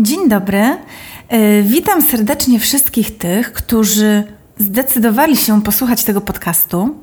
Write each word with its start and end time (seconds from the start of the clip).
Dzień 0.00 0.28
dobry. 0.28 0.76
E, 1.28 1.62
witam 1.62 2.02
serdecznie 2.02 2.58
wszystkich 2.58 3.18
tych, 3.18 3.52
którzy 3.52 4.24
zdecydowali 4.58 5.36
się 5.36 5.62
posłuchać 5.62 6.04
tego 6.04 6.20
podcastu. 6.20 7.02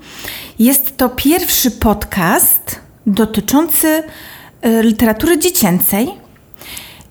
Jest 0.59 0.97
to 0.97 1.09
pierwszy 1.09 1.71
podcast 1.71 2.79
dotyczący 3.07 4.03
e, 4.61 4.83
literatury 4.83 5.39
dziecięcej 5.39 6.07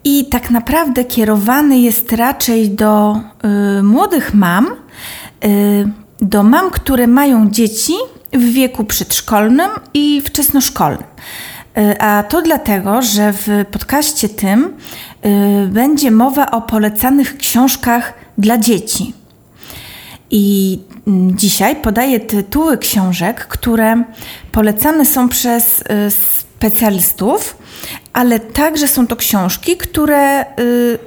i 0.04 0.28
tak 0.28 0.50
naprawdę 0.50 1.04
kierowany 1.04 1.78
jest 1.78 2.12
raczej 2.12 2.70
do 2.70 3.20
y, 3.78 3.82
młodych 3.82 4.34
mam, 4.34 4.66
do 6.20 6.42
mam, 6.42 6.70
które 6.70 7.06
mają 7.06 7.50
dzieci 7.50 7.92
w 8.32 8.52
wieku 8.52 8.84
przedszkolnym 8.84 9.70
i 9.94 10.20
wczesnoszkolnym. 10.20 11.04
A 11.98 12.24
to 12.28 12.42
dlatego, 12.42 13.02
że 13.02 13.32
w 13.32 13.64
podcaście 13.70 14.28
tym 14.28 14.76
będzie 15.68 16.10
mowa 16.10 16.50
o 16.50 16.62
polecanych 16.62 17.36
książkach 17.36 18.14
dla 18.38 18.58
dzieci. 18.58 19.14
I 20.30 20.78
mm, 21.06 21.38
dzisiaj 21.38 21.76
podaję 21.76 22.20
tytuły 22.20 22.78
książek, 22.78 23.46
które 23.46 24.04
polecane 24.52 25.04
są 25.04 25.28
przez 25.28 25.80
y, 25.80 25.84
specjalistów, 26.10 27.56
ale 28.12 28.40
także 28.40 28.88
są 28.88 29.06
to 29.06 29.16
książki, 29.16 29.76
które 29.76 30.44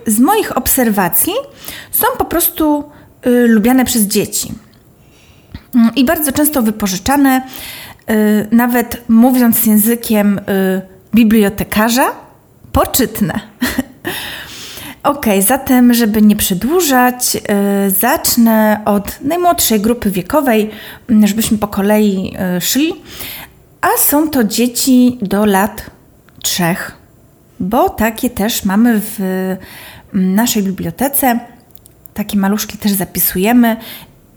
z 0.08 0.20
moich 0.20 0.58
obserwacji 0.58 1.34
są 1.92 2.08
po 2.18 2.26
prostu 2.26 2.84
lubiane 3.48 3.86
przez 3.86 4.02
dzieci. 4.02 4.52
Mm, 5.76 5.96
I 5.96 6.06
bardzo 6.06 6.32
często 6.32 6.62
wypożyczane 6.62 7.42
Y, 8.12 8.48
nawet 8.52 9.04
mówiąc 9.10 9.66
językiem 9.66 10.38
y, 10.38 10.42
bibliotekarza, 11.16 12.12
poczytne. 12.72 13.40
Ok, 15.04 15.26
zatem, 15.40 15.94
żeby 15.94 16.22
nie 16.22 16.36
przedłużać, 16.36 17.36
y, 17.86 17.90
zacznę 17.90 18.82
od 18.86 19.22
najmłodszej 19.22 19.80
grupy 19.80 20.12
wiekowej, 20.12 20.70
mm, 21.10 21.28
żebyśmy 21.28 21.58
po 21.58 21.68
kolei 21.68 22.34
szli. 22.60 22.94
A 23.82 23.88
są 23.98 24.30
to 24.30 24.44
dzieci 24.44 25.18
do 25.22 25.46
lat 25.46 25.86
trzech, 26.44 26.98
bo 27.60 27.90
takie 27.90 28.30
też 28.30 28.66
mamy 28.66 29.02
w 29.02 29.20
mm, 29.20 30.36
naszej 30.36 30.64
bibliotece. 30.64 31.40
Takie 32.14 32.38
maluszki 32.38 32.78
też 32.78 32.92
zapisujemy 32.92 33.78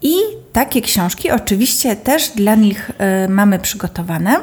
i 0.02 0.14
takie 0.52 0.80
książki 0.80 1.30
oczywiście 1.30 1.96
też 1.96 2.28
dla 2.28 2.54
nich 2.54 2.90
y, 2.90 3.28
mamy 3.28 3.58
przygotowane. 3.58 4.36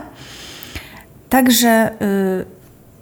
Także 1.29 1.91
y, 2.01 2.45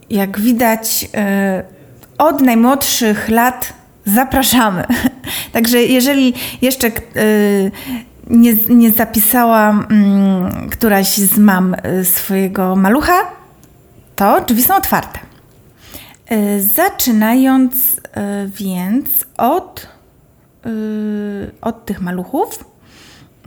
jak 0.09 0.39
widać, 0.39 1.03
y, 1.03 1.74
od 2.17 2.41
najmłodszych 2.41 3.29
lat 3.29 3.73
zapraszamy. 4.05 4.83
Także 5.53 5.83
jeżeli 5.83 6.33
jeszcze 6.61 6.91
nie, 8.29 8.53
nie 8.69 8.91
zapisała 8.91 9.69
mm, 9.69 10.69
któraś 10.69 11.17
z 11.17 11.37
mam 11.37 11.75
swojego 12.03 12.75
malucha, 12.75 13.17
to 14.15 14.41
drzwi 14.41 14.63
są 14.63 14.75
otwarte. 14.75 15.19
Zaczynając 16.75 17.75
więc 18.47 19.25
od 19.37 19.95
Y, 20.65 21.51
od 21.61 21.85
tych 21.85 22.01
maluchów, 22.01 22.65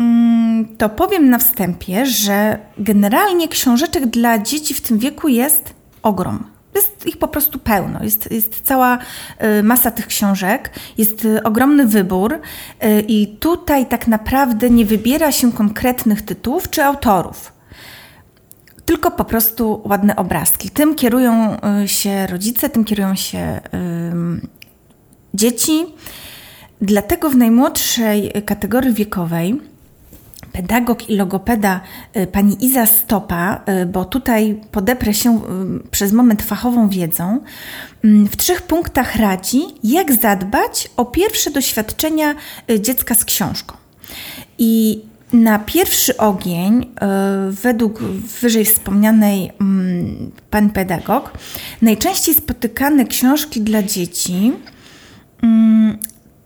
mm, 0.00 0.77
to 0.77 0.88
powiem 0.88 1.30
na 1.30 1.38
wstępie, 1.38 2.06
że 2.06 2.58
generalnie 2.78 3.48
książeczek 3.48 4.06
dla 4.06 4.38
dzieci 4.38 4.75
w 4.75 4.80
tym 4.80 4.98
wieku 4.98 5.28
jest 5.28 5.75
ogrom. 6.03 6.44
Jest 6.74 7.06
ich 7.06 7.16
po 7.16 7.28
prostu 7.28 7.58
pełno. 7.58 8.02
Jest, 8.02 8.30
jest 8.30 8.61
cała 8.61 8.98
y, 8.98 9.62
masa 9.62 9.91
tych 9.91 10.06
książek, 10.06 10.70
jest 10.98 11.25
y, 11.25 11.42
ogromny 11.42 11.86
wybór, 11.86 12.41
i 13.08 13.36
tutaj 13.41 13.86
tak 13.86 14.08
naprawdę 14.08 14.70
nie 14.70 14.84
wybiera 14.84 15.33
się 15.33 15.52
konkretnych 15.52 16.22
tytułów 16.22 16.70
czy 16.70 16.84
autorów 16.84 17.53
tylko 18.84 19.10
po 19.10 19.25
prostu 19.25 19.82
ładne 19.84 20.16
obrazki. 20.16 20.70
Tym 20.70 20.94
kierują 20.94 21.56
się 21.87 22.26
rodzice, 22.26 22.69
tym 22.69 22.84
kierują 22.84 23.15
się 23.15 23.60
dzieci. 25.34 25.87
Dlatego 26.81 27.31
w 27.31 27.37
najmłodszej 27.37 28.32
kategorii 28.47 28.94
wiekowej 28.94 29.60
pedagog 30.58 31.10
i 31.10 31.16
logopeda 31.16 31.80
y, 32.16 32.26
pani 32.26 32.56
Iza 32.64 32.86
Stopa, 32.86 33.60
y, 33.82 33.86
bo 33.86 34.04
tutaj 34.04 34.60
podeprę 34.70 35.14
się 35.14 35.36
y, 35.36 35.41
przez 35.91 36.12
moment 36.12 36.42
fachową 36.42 36.88
wiedzą, 36.88 37.41
mm, 38.04 38.26
w 38.26 38.36
trzech 38.36 38.62
punktach 38.62 39.16
radzi, 39.16 39.60
jak 39.84 40.12
zadbać 40.12 40.91
o 40.97 41.04
pierwsze 41.04 41.50
doświadczenia 41.50 42.34
dziecka 42.80 43.14
z 43.14 43.24
książką. 43.24 43.76
I 44.58 45.02
na 45.32 45.58
pierwszy 45.58 46.16
ogień, 46.16 46.94
według 47.50 48.02
wyżej 48.41 48.64
wspomnianej 48.64 49.50
mm, 49.60 50.30
pani 50.50 50.70
pedagog, 50.70 51.32
najczęściej 51.82 52.34
spotykane 52.34 53.04
książki 53.04 53.60
dla 53.60 53.82
dzieci 53.82 54.52
mm, 55.42 55.98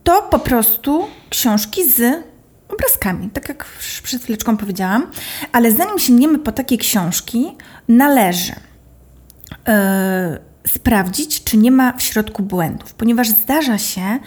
to 0.05 0.23
po 0.23 0.39
prostu 0.39 1.05
książki 1.31 1.91
z 1.91 2.32
obrazkami, 2.73 3.31
tak 3.31 3.49
jak 3.49 3.65
przed 4.03 4.23
chwileczką 4.23 4.57
powiedziałam, 4.57 5.07
ale 5.53 5.73
zanim 5.73 5.99
sięgniemy 5.99 6.39
po 6.39 6.53
takie 6.53 6.79
książki, 6.79 7.57
należy 7.89 8.53
yy, 9.67 10.53
sprawdzić, 10.69 11.45
czy 11.45 11.57
nie 11.57 11.71
ma 11.71 11.93
w 11.93 12.03
środku 12.03 12.43
błędów, 12.43 12.95
ponieważ 12.95 13.29
zdarza 13.29 13.79
się, 13.79 14.19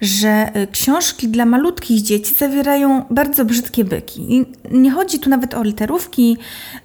że 0.00 0.28
e, 0.28 0.66
książki 0.66 1.28
dla 1.28 1.44
malutkich 1.44 2.02
dzieci 2.02 2.34
zawierają 2.34 3.04
bardzo 3.10 3.44
brzydkie 3.44 3.84
byki. 3.84 4.34
I 4.34 4.46
nie 4.70 4.90
chodzi 4.90 5.18
tu 5.18 5.30
nawet 5.30 5.54
o 5.54 5.62
literówki, 5.62 6.36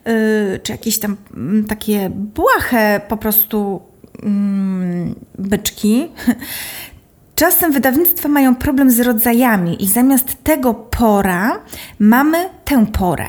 yy, 0.06 0.60
czy 0.64 0.72
jakieś 0.72 1.00
tam 1.00 1.18
mm, 1.34 1.66
takie 1.66 2.10
błahe 2.10 3.02
po 3.08 3.18
prostu 3.18 3.82
mm, 4.24 5.16
byczki, 5.38 6.08
Czasem 7.36 7.72
wydawnictwa 7.72 8.30
mają 8.30 8.56
problem 8.56 8.92
z 8.92 9.00
rodzajami 9.00 9.84
i 9.84 9.88
zamiast 9.88 10.44
tego 10.44 10.74
pora 10.74 11.60
mamy 12.00 12.50
tę 12.66 12.86
porę. 12.86 13.28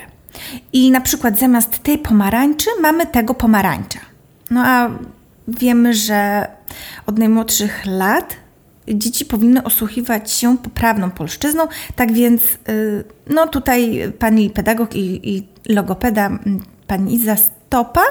I 0.73 0.91
na 0.91 1.01
przykład 1.01 1.39
zamiast 1.39 1.79
tej 1.79 1.99
pomarańczy 1.99 2.71
mamy 2.81 3.07
tego 3.07 3.35
pomarańcza. 3.35 4.01
No 4.51 4.63
a 4.67 4.91
wiemy, 5.49 5.95
że 5.95 6.49
od 7.07 7.19
najmłodszych 7.19 7.87
lat 7.87 8.37
dzieci 8.89 9.25
powinny 9.25 9.63
osłuchiwać 9.63 10.31
się 10.33 10.59
poprawną 10.59 11.11
polszczyzną, 11.11 11.69
tak 11.97 12.13
więc 12.13 12.43
y, 12.69 13.05
no 13.27 13.49
tutaj 13.49 14.13
pani 14.19 14.51
pedagog 14.51 14.97
i, 14.97 15.37
i 15.37 15.49
logopeda, 15.69 16.31
pani 16.87 17.15
Iza 17.15 17.37
Stopa 17.37 18.03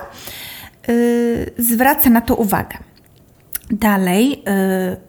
yy, 0.88 1.53
zwraca 1.57 2.09
na 2.09 2.22
to 2.22 2.35
uwagę. 2.35 2.78
Dalej 3.72 4.29
yy, 4.29 5.04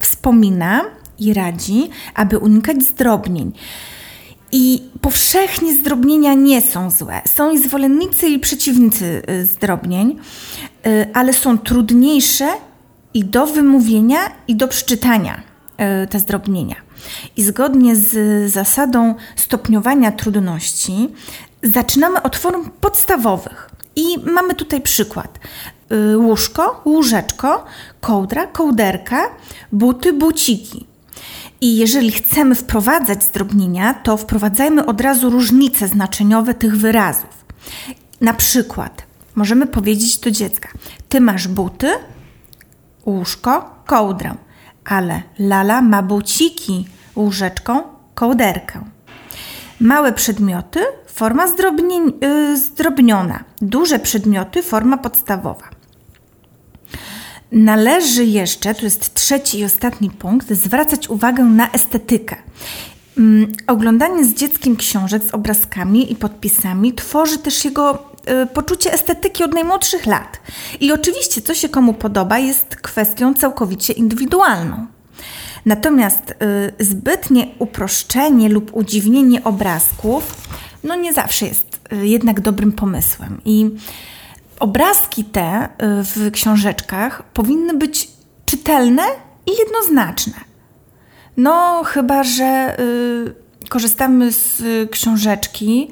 wspomina 0.00 0.84
i 1.18 1.34
radzi, 1.34 1.90
aby 2.14 2.38
unikać 2.38 2.82
zdrobnień. 2.82 3.52
I 4.52 4.82
powszechnie 5.00 5.74
zdrobnienia 5.74 6.34
nie 6.34 6.62
są 6.62 6.90
złe. 6.90 7.22
Są 7.26 7.50
i 7.50 7.58
zwolennicy 7.58 8.28
i 8.28 8.38
przeciwnicy 8.38 9.22
y, 9.30 9.46
zdrobnień, 9.46 10.18
y, 10.86 11.06
ale 11.14 11.32
są 11.32 11.58
trudniejsze 11.58 12.48
i 13.14 13.24
do 13.24 13.46
wymówienia, 13.46 14.18
i 14.48 14.56
do 14.56 14.68
przeczytania 14.68 15.42
y, 16.04 16.06
te 16.06 16.18
zdrobnienia. 16.18 16.76
I 17.36 17.42
zgodnie 17.42 17.96
z 17.96 18.52
zasadą 18.52 19.14
stopniowania 19.36 20.12
trudności, 20.12 21.08
zaczynamy 21.62 22.22
od 22.22 22.36
form 22.36 22.70
podstawowych. 22.80 23.70
I 23.96 24.02
mamy 24.18 24.54
tutaj 24.54 24.80
przykład. 24.80 25.38
Y, 25.92 26.18
łóżko, 26.18 26.82
łóżeczko, 26.84 27.64
kołdra, 28.00 28.46
kołderka, 28.46 29.28
buty, 29.72 30.12
buciki. 30.12 30.86
I 31.60 31.76
jeżeli 31.76 32.12
chcemy 32.12 32.54
wprowadzać 32.54 33.24
zdrobnienia, 33.24 33.94
to 33.94 34.16
wprowadzajmy 34.16 34.86
od 34.86 35.00
razu 35.00 35.30
różnice 35.30 35.88
znaczeniowe 35.88 36.54
tych 36.54 36.76
wyrazów. 36.76 37.44
Na 38.20 38.34
przykład 38.34 39.02
możemy 39.34 39.66
powiedzieć 39.66 40.18
do 40.18 40.30
dziecka: 40.30 40.68
Ty 41.08 41.20
masz 41.20 41.48
buty, 41.48 41.90
łóżko, 43.06 43.82
kołdrę, 43.86 44.34
ale 44.84 45.22
lala 45.38 45.82
ma 45.82 46.02
buciki, 46.02 46.88
łóżeczką, 47.16 47.82
kołderkę. 48.14 48.84
Małe 49.80 50.12
przedmioty 50.12 50.80
forma 51.06 51.46
yy, 51.46 52.56
zdrobniona, 52.56 53.44
duże 53.60 53.98
przedmioty 53.98 54.62
forma 54.62 54.98
podstawowa. 54.98 55.77
Należy 57.52 58.24
jeszcze, 58.24 58.74
to 58.74 58.84
jest 58.84 59.14
trzeci 59.14 59.58
i 59.58 59.64
ostatni 59.64 60.10
punkt, 60.10 60.52
zwracać 60.52 61.08
uwagę 61.08 61.44
na 61.44 61.72
estetykę. 61.72 62.36
Mm, 63.18 63.52
oglądanie 63.66 64.24
z 64.24 64.34
dzieckiem 64.34 64.76
książek 64.76 65.22
z 65.24 65.34
obrazkami 65.34 66.12
i 66.12 66.16
podpisami 66.16 66.94
tworzy 66.94 67.38
też 67.38 67.64
jego 67.64 68.12
y, 68.42 68.46
poczucie 68.46 68.92
estetyki 68.92 69.44
od 69.44 69.54
najmłodszych 69.54 70.06
lat. 70.06 70.40
I 70.80 70.92
oczywiście, 70.92 71.42
co 71.42 71.54
się 71.54 71.68
komu 71.68 71.94
podoba, 71.94 72.38
jest 72.38 72.76
kwestią 72.76 73.34
całkowicie 73.34 73.92
indywidualną. 73.92 74.86
Natomiast 75.66 76.30
y, 76.30 76.84
zbytnie 76.84 77.46
uproszczenie 77.58 78.48
lub 78.48 78.76
udziwnienie 78.76 79.44
obrazków, 79.44 80.48
no 80.84 80.94
nie 80.94 81.12
zawsze 81.12 81.46
jest 81.46 81.80
y, 81.92 82.06
jednak 82.06 82.40
dobrym 82.40 82.72
pomysłem. 82.72 83.40
I 83.44 83.70
obrazki 84.60 85.24
te 85.24 85.64
y, 85.64 85.68
w 86.04 86.30
książeczkach 86.30 87.22
powinny 87.22 87.74
być 87.74 88.08
czytelne 88.46 89.02
i 89.46 89.50
jednoznaczne. 89.58 90.34
No, 91.36 91.82
chyba 91.84 92.24
że 92.24 92.76
y, 92.80 93.68
korzystamy 93.68 94.32
z 94.32 94.62
książeczki, 94.90 95.90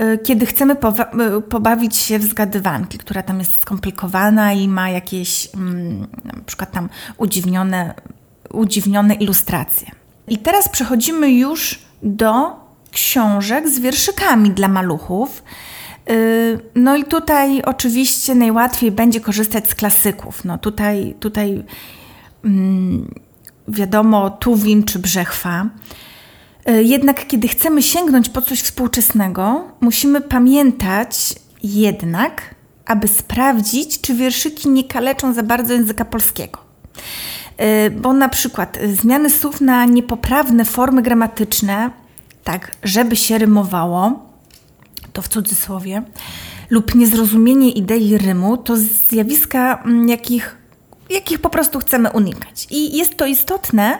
y, 0.00 0.18
kiedy 0.18 0.46
chcemy 0.46 0.74
y, 0.74 1.42
pobawić 1.42 1.96
się 1.96 2.18
w 2.18 2.24
zgadywanki, 2.24 2.98
która 2.98 3.22
tam 3.22 3.38
jest 3.38 3.60
skomplikowana 3.60 4.52
i 4.52 4.68
ma 4.68 4.90
jakieś 4.90 5.54
mm, 5.54 6.00
na 6.24 6.32
przykład 6.46 6.72
tam 6.72 6.88
udziwnione, 7.16 7.94
udziwnione 8.50 9.14
ilustracje. 9.14 9.90
I 10.28 10.38
teraz 10.38 10.68
przechodzimy 10.68 11.32
już 11.32 11.78
do 12.02 12.56
książek 12.90 13.68
z 13.68 13.78
wierszykami 13.78 14.50
dla 14.50 14.68
maluchów. 14.68 15.42
Y, 16.10 16.60
no 16.74 16.96
i 16.96 17.04
tutaj 17.04 17.62
oczywiście 17.62 18.34
najłatwiej 18.34 18.90
będzie 18.90 19.20
korzystać 19.20 19.70
z 19.70 19.74
klasyków. 19.74 20.44
No 20.44 20.58
tutaj, 20.58 21.14
tutaj 21.20 21.64
mm, 22.44 23.14
wiadomo 23.68 24.30
Tuwim 24.30 24.84
czy 24.84 24.98
Brzechwa. 24.98 25.66
Y, 26.70 26.82
jednak 26.82 27.26
kiedy 27.26 27.48
chcemy 27.48 27.82
sięgnąć 27.82 28.28
po 28.28 28.42
coś 28.42 28.60
współczesnego, 28.60 29.64
musimy 29.80 30.20
pamiętać 30.20 31.34
jednak, 31.62 32.54
aby 32.86 33.08
sprawdzić, 33.08 34.00
czy 34.00 34.14
wierszyki 34.14 34.68
nie 34.68 34.84
kaleczą 34.84 35.32
za 35.32 35.42
bardzo 35.42 35.72
języka 35.72 36.04
polskiego. 36.04 36.58
Y, 37.60 37.90
bo 37.90 38.12
na 38.12 38.28
przykład 38.28 38.78
zmiany 38.94 39.30
słów 39.30 39.60
na 39.60 39.84
niepoprawne 39.84 40.64
formy 40.64 41.02
gramatyczne, 41.02 41.90
tak 42.44 42.70
żeby 42.82 43.16
się 43.16 43.38
rymowało, 43.38 44.33
to 45.14 45.22
w 45.22 45.28
cudzysłowie, 45.28 46.02
lub 46.70 46.94
niezrozumienie 46.94 47.70
idei 47.70 48.18
rymu 48.18 48.56
to 48.56 48.76
zjawiska, 48.76 49.82
mm, 49.84 50.08
jakich, 50.08 50.56
jakich 51.10 51.40
po 51.40 51.50
prostu 51.50 51.78
chcemy 51.78 52.10
unikać. 52.10 52.66
I 52.70 52.96
jest 52.96 53.16
to 53.16 53.26
istotne, 53.26 53.98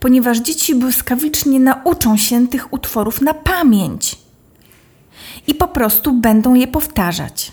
ponieważ 0.00 0.38
dzieci 0.38 0.74
błyskawicznie 0.74 1.60
nauczą 1.60 2.16
się 2.16 2.48
tych 2.48 2.72
utworów 2.72 3.20
na 3.20 3.34
pamięć 3.34 4.18
i 5.46 5.54
po 5.54 5.68
prostu 5.68 6.12
będą 6.12 6.54
je 6.54 6.66
powtarzać. 6.66 7.52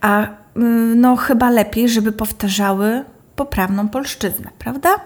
A 0.00 0.26
mm, 0.56 1.00
no, 1.00 1.16
chyba 1.16 1.50
lepiej, 1.50 1.88
żeby 1.88 2.12
powtarzały 2.12 3.04
poprawną 3.36 3.88
polszczyznę, 3.88 4.50
prawda? 4.58 5.00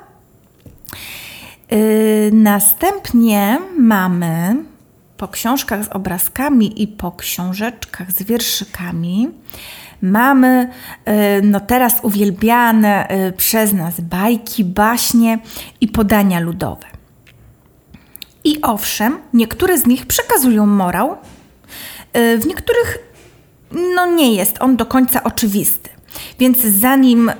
Yy, 1.70 2.30
następnie 2.32 3.58
mamy 3.78 4.56
po 5.20 5.28
książkach 5.28 5.84
z 5.84 5.88
obrazkami 5.88 6.82
i 6.82 6.88
po 6.88 7.12
książeczkach 7.12 8.12
z 8.12 8.22
wierszykami 8.22 9.28
mamy 10.02 10.70
e, 11.04 11.40
no 11.40 11.60
teraz 11.60 11.94
uwielbiane 12.02 13.08
e, 13.08 13.32
przez 13.32 13.72
nas 13.72 14.00
bajki, 14.00 14.64
baśnie 14.64 15.38
i 15.80 15.88
podania 15.88 16.40
ludowe. 16.40 16.86
I 18.44 18.62
owszem, 18.62 19.18
niektóre 19.34 19.78
z 19.78 19.86
nich 19.86 20.06
przekazują 20.06 20.66
morał, 20.66 21.16
e, 22.12 22.36
w 22.38 22.46
niektórych 22.46 22.98
no 23.94 24.06
nie 24.06 24.34
jest 24.34 24.62
on 24.62 24.76
do 24.76 24.86
końca 24.86 25.24
oczywisty. 25.24 25.79
Więc 26.38 26.58
zanim 26.58 27.28
y, 27.28 27.34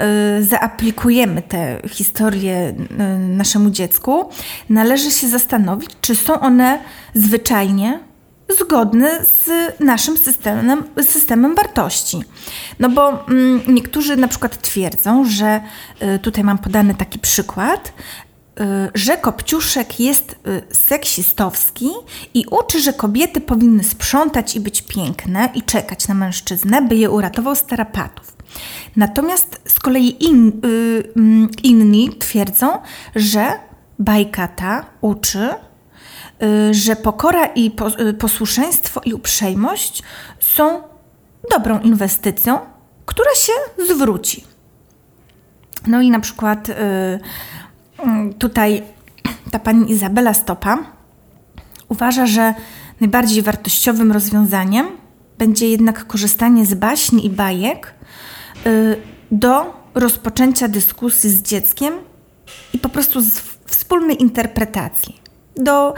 zaaplikujemy 0.44 1.42
te 1.42 1.82
historie 1.88 2.68
y, 2.68 3.18
naszemu 3.18 3.70
dziecku, 3.70 4.30
należy 4.68 5.10
się 5.10 5.28
zastanowić, 5.28 5.90
czy 6.00 6.16
są 6.16 6.40
one 6.40 6.78
zwyczajnie 7.14 8.00
zgodne 8.58 9.24
z 9.24 9.50
naszym 9.80 10.16
systemem, 10.16 10.84
systemem 11.02 11.54
wartości. 11.54 12.22
No 12.78 12.88
bo 12.88 13.26
mm, 13.28 13.60
niektórzy 13.68 14.16
na 14.16 14.28
przykład 14.28 14.62
twierdzą, 14.62 15.24
że 15.24 15.60
y, 16.02 16.18
tutaj 16.18 16.44
mam 16.44 16.58
podany 16.58 16.94
taki 16.94 17.18
przykład, 17.18 17.92
że 18.94 19.16
Kopciuszek 19.16 20.00
jest 20.00 20.36
seksistowski 20.72 21.90
i 22.34 22.46
uczy, 22.50 22.80
że 22.80 22.92
kobiety 22.92 23.40
powinny 23.40 23.84
sprzątać 23.84 24.56
i 24.56 24.60
być 24.60 24.82
piękne 24.82 25.48
i 25.54 25.62
czekać 25.62 26.08
na 26.08 26.14
mężczyznę, 26.14 26.82
by 26.82 26.96
je 26.96 27.10
uratował 27.10 27.54
z 27.54 27.62
tarapatów. 27.62 28.39
Natomiast 28.96 29.60
z 29.68 29.80
kolei 29.80 30.24
in, 30.24 30.52
y, 30.64 31.12
mm, 31.16 31.48
inni 31.62 32.10
twierdzą, 32.18 32.78
że 33.16 33.52
bajka 33.98 34.48
ta 34.48 34.86
uczy, 35.00 35.48
y, 36.42 36.74
że 36.74 36.96
pokora 36.96 37.46
i 37.46 37.72
y, 38.00 38.14
posłuszeństwo 38.14 39.00
i 39.04 39.14
uprzejmość 39.14 40.02
są 40.40 40.82
dobrą 41.50 41.80
inwestycją, 41.80 42.58
która 43.06 43.34
się 43.34 43.52
zwróci. 43.94 44.44
No 45.86 46.00
i 46.00 46.10
na 46.10 46.20
przykład 46.20 46.68
mm, 46.70 48.34
tutaj 48.34 48.82
ta 49.50 49.58
pani 49.58 49.92
Izabela 49.92 50.34
Stopa 50.34 50.78
uważa, 51.88 52.26
że 52.26 52.54
najbardziej 53.00 53.42
wartościowym 53.42 54.12
rozwiązaniem 54.12 54.86
będzie 55.38 55.68
jednak 55.68 56.06
korzystanie 56.06 56.66
z 56.66 56.74
baśni 56.74 57.26
i 57.26 57.30
bajek, 57.30 57.94
do 59.30 59.74
rozpoczęcia 59.94 60.68
dyskusji 60.68 61.30
z 61.30 61.42
dzieckiem 61.42 61.94
i 62.74 62.78
po 62.78 62.88
prostu 62.88 63.20
z 63.20 63.40
wspólnej 63.66 64.22
interpretacji. 64.22 65.20
Do, 65.56 65.94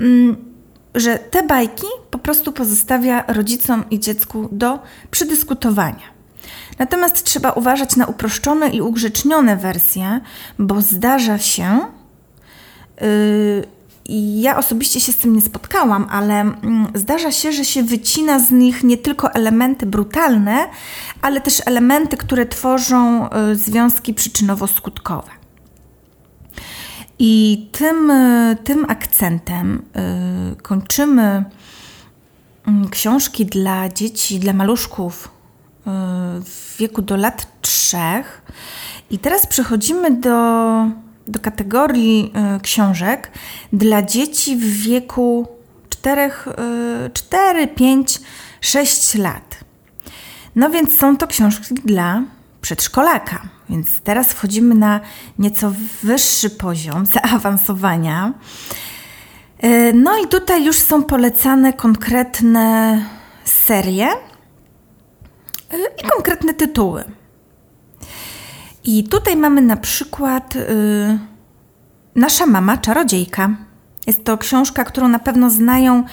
mm, 0.00 0.36
że 0.94 1.18
te 1.18 1.42
bajki 1.42 1.86
po 2.10 2.18
prostu 2.18 2.52
pozostawia 2.52 3.24
rodzicom 3.28 3.84
i 3.90 4.00
dziecku 4.00 4.48
do 4.52 4.78
przedyskutowania. 5.10 6.20
Natomiast 6.78 7.24
trzeba 7.24 7.52
uważać 7.52 7.96
na 7.96 8.06
uproszczone 8.06 8.68
i 8.68 8.80
ugrzecznione 8.80 9.56
wersje, 9.56 10.20
bo 10.58 10.80
zdarza 10.80 11.38
się, 11.38 11.80
yy, 13.00 13.66
ja 14.40 14.58
osobiście 14.58 15.00
się 15.00 15.12
z 15.12 15.16
tym 15.16 15.34
nie 15.36 15.40
spotkałam, 15.40 16.06
ale 16.10 16.40
mm, 16.40 16.86
zdarza 16.94 17.32
się, 17.32 17.52
że 17.52 17.64
się 17.64 17.82
wycina 17.82 18.38
z 18.38 18.50
nich 18.50 18.84
nie 18.84 18.96
tylko 18.96 19.32
elementy 19.32 19.86
brutalne, 19.86 20.66
ale 21.22 21.40
też 21.40 21.62
elementy, 21.66 22.16
które 22.16 22.46
tworzą 22.46 23.28
y, 23.30 23.56
związki 23.56 24.14
przyczynowo-skutkowe. 24.14 25.30
I 27.18 27.68
tym, 27.72 28.10
y, 28.10 28.56
tym 28.64 28.86
akcentem 28.88 29.82
y, 30.52 30.62
kończymy 30.62 31.44
mm, 32.66 32.88
książki 32.88 33.46
dla 33.46 33.88
dzieci, 33.88 34.40
dla 34.40 34.52
maluszków 34.52 35.40
w 36.44 36.76
wieku 36.78 37.02
do 37.02 37.16
lat 37.16 37.46
trzech. 37.60 38.42
I 39.10 39.18
teraz 39.18 39.46
przechodzimy 39.46 40.10
do 40.10 40.30
do 41.30 41.40
kategorii 41.40 42.32
y, 42.56 42.60
książek 42.60 43.30
dla 43.72 44.02
dzieci 44.02 44.56
w 44.56 44.82
wieku 44.82 45.48
4, 45.88 46.30
4, 47.12 47.68
5, 47.68 48.20
6 48.60 49.14
lat. 49.14 49.64
No 50.56 50.70
więc 50.70 50.98
są 50.98 51.16
to 51.16 51.26
książki 51.26 51.74
dla 51.74 52.22
przedszkolaka. 52.60 53.48
Więc 53.68 54.00
teraz 54.00 54.32
wchodzimy 54.32 54.74
na 54.74 55.00
nieco 55.38 55.72
wyższy 56.02 56.50
poziom 56.50 57.06
zaawansowania. 57.14 58.32
Y, 59.64 59.92
no 59.94 60.18
i 60.18 60.28
tutaj 60.28 60.64
już 60.64 60.78
są 60.78 61.02
polecane 61.02 61.72
konkretne 61.72 62.98
serie 63.44 64.08
y, 64.12 65.76
i 66.04 66.08
konkretne 66.08 66.54
tytuły. 66.54 67.04
I 68.84 69.04
tutaj 69.04 69.36
mamy 69.36 69.60
na 69.60 69.76
przykład 69.76 70.56
y, 70.56 71.18
Nasza 72.14 72.46
mama 72.46 72.76
czarodziejka. 72.76 73.56
Jest 74.06 74.24
to 74.24 74.38
książka, 74.38 74.84
którą 74.84 75.08
na 75.08 75.18
pewno 75.18 75.50
znają, 75.50 76.04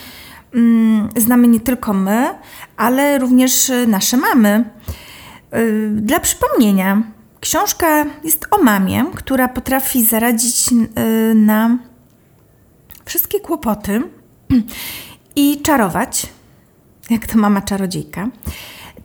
y, 1.15 1.21
znamy 1.21 1.47
nie 1.47 1.59
tylko 1.59 1.93
my, 1.93 2.29
ale 2.77 3.17
również 3.17 3.71
nasze 3.87 4.17
mamy. 4.17 4.69
Y, 5.55 5.89
dla 5.95 6.19
przypomnienia, 6.19 7.03
książka 7.39 8.05
jest 8.23 8.47
o 8.51 8.63
mamie, 8.63 9.05
która 9.15 9.47
potrafi 9.47 10.03
zaradzić 10.03 10.69
y, 10.71 11.35
na 11.35 11.77
wszystkie 13.05 13.39
kłopoty 13.39 14.01
i 15.35 15.61
czarować, 15.61 16.27
jak 17.09 17.27
to 17.27 17.37
mama 17.37 17.61
czarodziejka, 17.61 18.27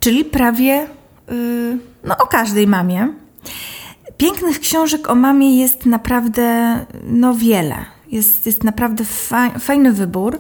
czyli 0.01 0.25
prawie 0.25 0.87
y, 1.33 1.79
no, 2.05 2.17
o 2.17 2.27
każdej 2.27 2.67
mamie. 2.67 3.22
Pięknych 4.17 4.61
książek 4.61 5.11
o 5.11 5.15
mamie 5.15 5.61
jest 5.61 5.87
naprawdę 5.87 6.79
no 7.05 7.35
wiele. 7.35 7.77
Jest, 8.07 8.47
jest 8.47 8.65
naprawdę 8.65 9.05
fa 9.05 9.51
fajny 9.59 9.93
wybór. 9.93 10.39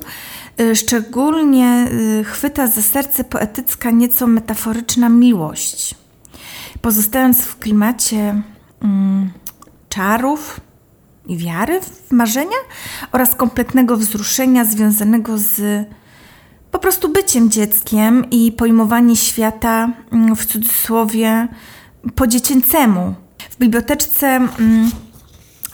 Y, 0.61 0.76
szczególnie 0.76 1.88
y, 2.21 2.25
chwyta 2.25 2.66
za 2.66 2.82
serce 2.82 3.25
poetycka, 3.25 3.90
nieco 3.90 4.26
metaforyczna 4.26 5.09
miłość. 5.09 5.94
Pozostając 6.80 7.42
w 7.42 7.59
klimacie 7.59 8.42
mm, 8.82 9.30
czarów 9.88 10.61
i 11.26 11.37
wiary 11.37 11.80
w 11.80 12.12
marzenia 12.12 12.56
oraz 13.12 13.35
kompletnego 13.35 13.97
wzruszenia 13.97 14.64
związanego 14.64 15.38
z 15.38 15.87
po 16.71 16.78
prostu 16.78 17.09
byciem 17.09 17.50
dzieckiem 17.50 18.30
i 18.30 18.52
pojmowanie 18.52 19.16
świata 19.16 19.90
mm, 20.12 20.37
w 20.37 20.47
cudzysłowie 20.47 21.49
po 22.14 22.26
dziecięcemu. 22.26 23.14
W 23.50 23.59
biblioteczce 23.59 24.26
mm, 24.26 24.90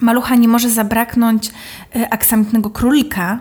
malucha 0.00 0.34
nie 0.34 0.48
może 0.48 0.70
zabraknąć 0.70 1.48
y, 1.96 2.10
aksamitnego 2.10 2.70
królika, 2.70 3.40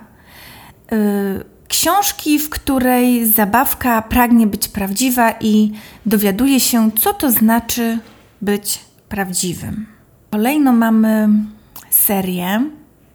y, 0.92 1.58
książki, 1.68 2.40
w 2.40 2.50
której 2.50 3.26
zabawka 3.26 4.02
pragnie 4.02 4.48
być 4.48 4.68
prawdziwa 4.68 5.34
i 5.42 5.72
dowiaduje 6.06 6.60
się, 6.60 6.92
co 6.92 7.14
to 7.14 7.32
znaczy 7.32 8.00
być 8.42 8.80
prawdziwym. 9.10 9.86
Kolejno 10.32 10.74
mamy 10.74 11.30
serię 11.90 12.70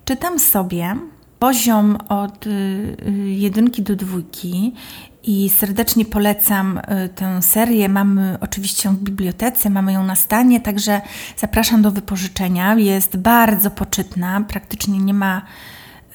Czytam 0.04 0.38
sobie 0.38 0.96
poziom 1.42 1.96
od 2.08 2.46
y, 2.46 2.96
jedynki 3.26 3.82
do 3.82 3.96
dwójki 3.96 4.74
i 5.22 5.48
serdecznie 5.48 6.04
polecam 6.04 6.80
tę 7.14 7.42
serię. 7.42 7.88
Mamy 7.88 8.38
oczywiście 8.40 8.88
ją 8.88 8.94
w 8.94 8.98
bibliotece, 8.98 9.70
mamy 9.70 9.92
ją 9.92 10.04
na 10.04 10.16
stanie, 10.16 10.60
także 10.60 11.00
zapraszam 11.36 11.82
do 11.82 11.90
wypożyczenia. 11.90 12.74
Jest 12.74 13.16
bardzo 13.16 13.70
poczytna, 13.70 14.44
praktycznie 14.48 14.98
nie 14.98 15.14
ma 15.14 15.42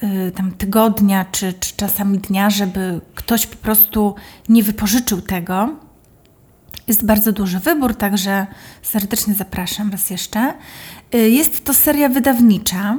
Y, 0.02 0.32
tam 0.32 0.52
tygodnia, 0.52 1.24
czy, 1.32 1.52
czy 1.52 1.76
czasami 1.76 2.18
dnia, 2.18 2.50
żeby 2.50 3.00
ktoś 3.14 3.46
po 3.46 3.56
prostu 3.56 4.14
nie 4.48 4.62
wypożyczył 4.62 5.20
tego. 5.20 5.68
Jest 6.88 7.04
bardzo 7.04 7.32
duży 7.32 7.58
wybór, 7.58 7.94
także 7.94 8.46
serdecznie 8.82 9.34
zapraszam 9.34 9.90
raz 9.90 10.10
jeszcze. 10.10 10.54
Y, 11.14 11.30
jest 11.30 11.64
to 11.64 11.74
seria 11.74 12.08
wydawnicza. 12.08 12.98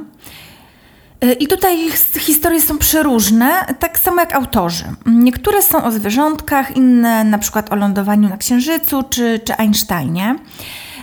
Y, 1.24 1.32
I 1.32 1.46
tutaj 1.46 1.90
historie 2.18 2.62
są 2.62 2.78
przeróżne, 2.78 3.64
tak 3.78 3.98
samo 3.98 4.20
jak 4.20 4.34
autorzy. 4.34 4.84
Niektóre 5.06 5.62
są 5.62 5.84
o 5.84 5.92
zwierzątkach, 5.92 6.76
inne 6.76 7.24
na 7.24 7.38
przykład 7.38 7.72
o 7.72 7.76
lądowaniu 7.76 8.28
na 8.28 8.36
Księżycu 8.36 9.02
czy, 9.10 9.40
czy 9.44 9.56
Einsteinie. 9.56 10.36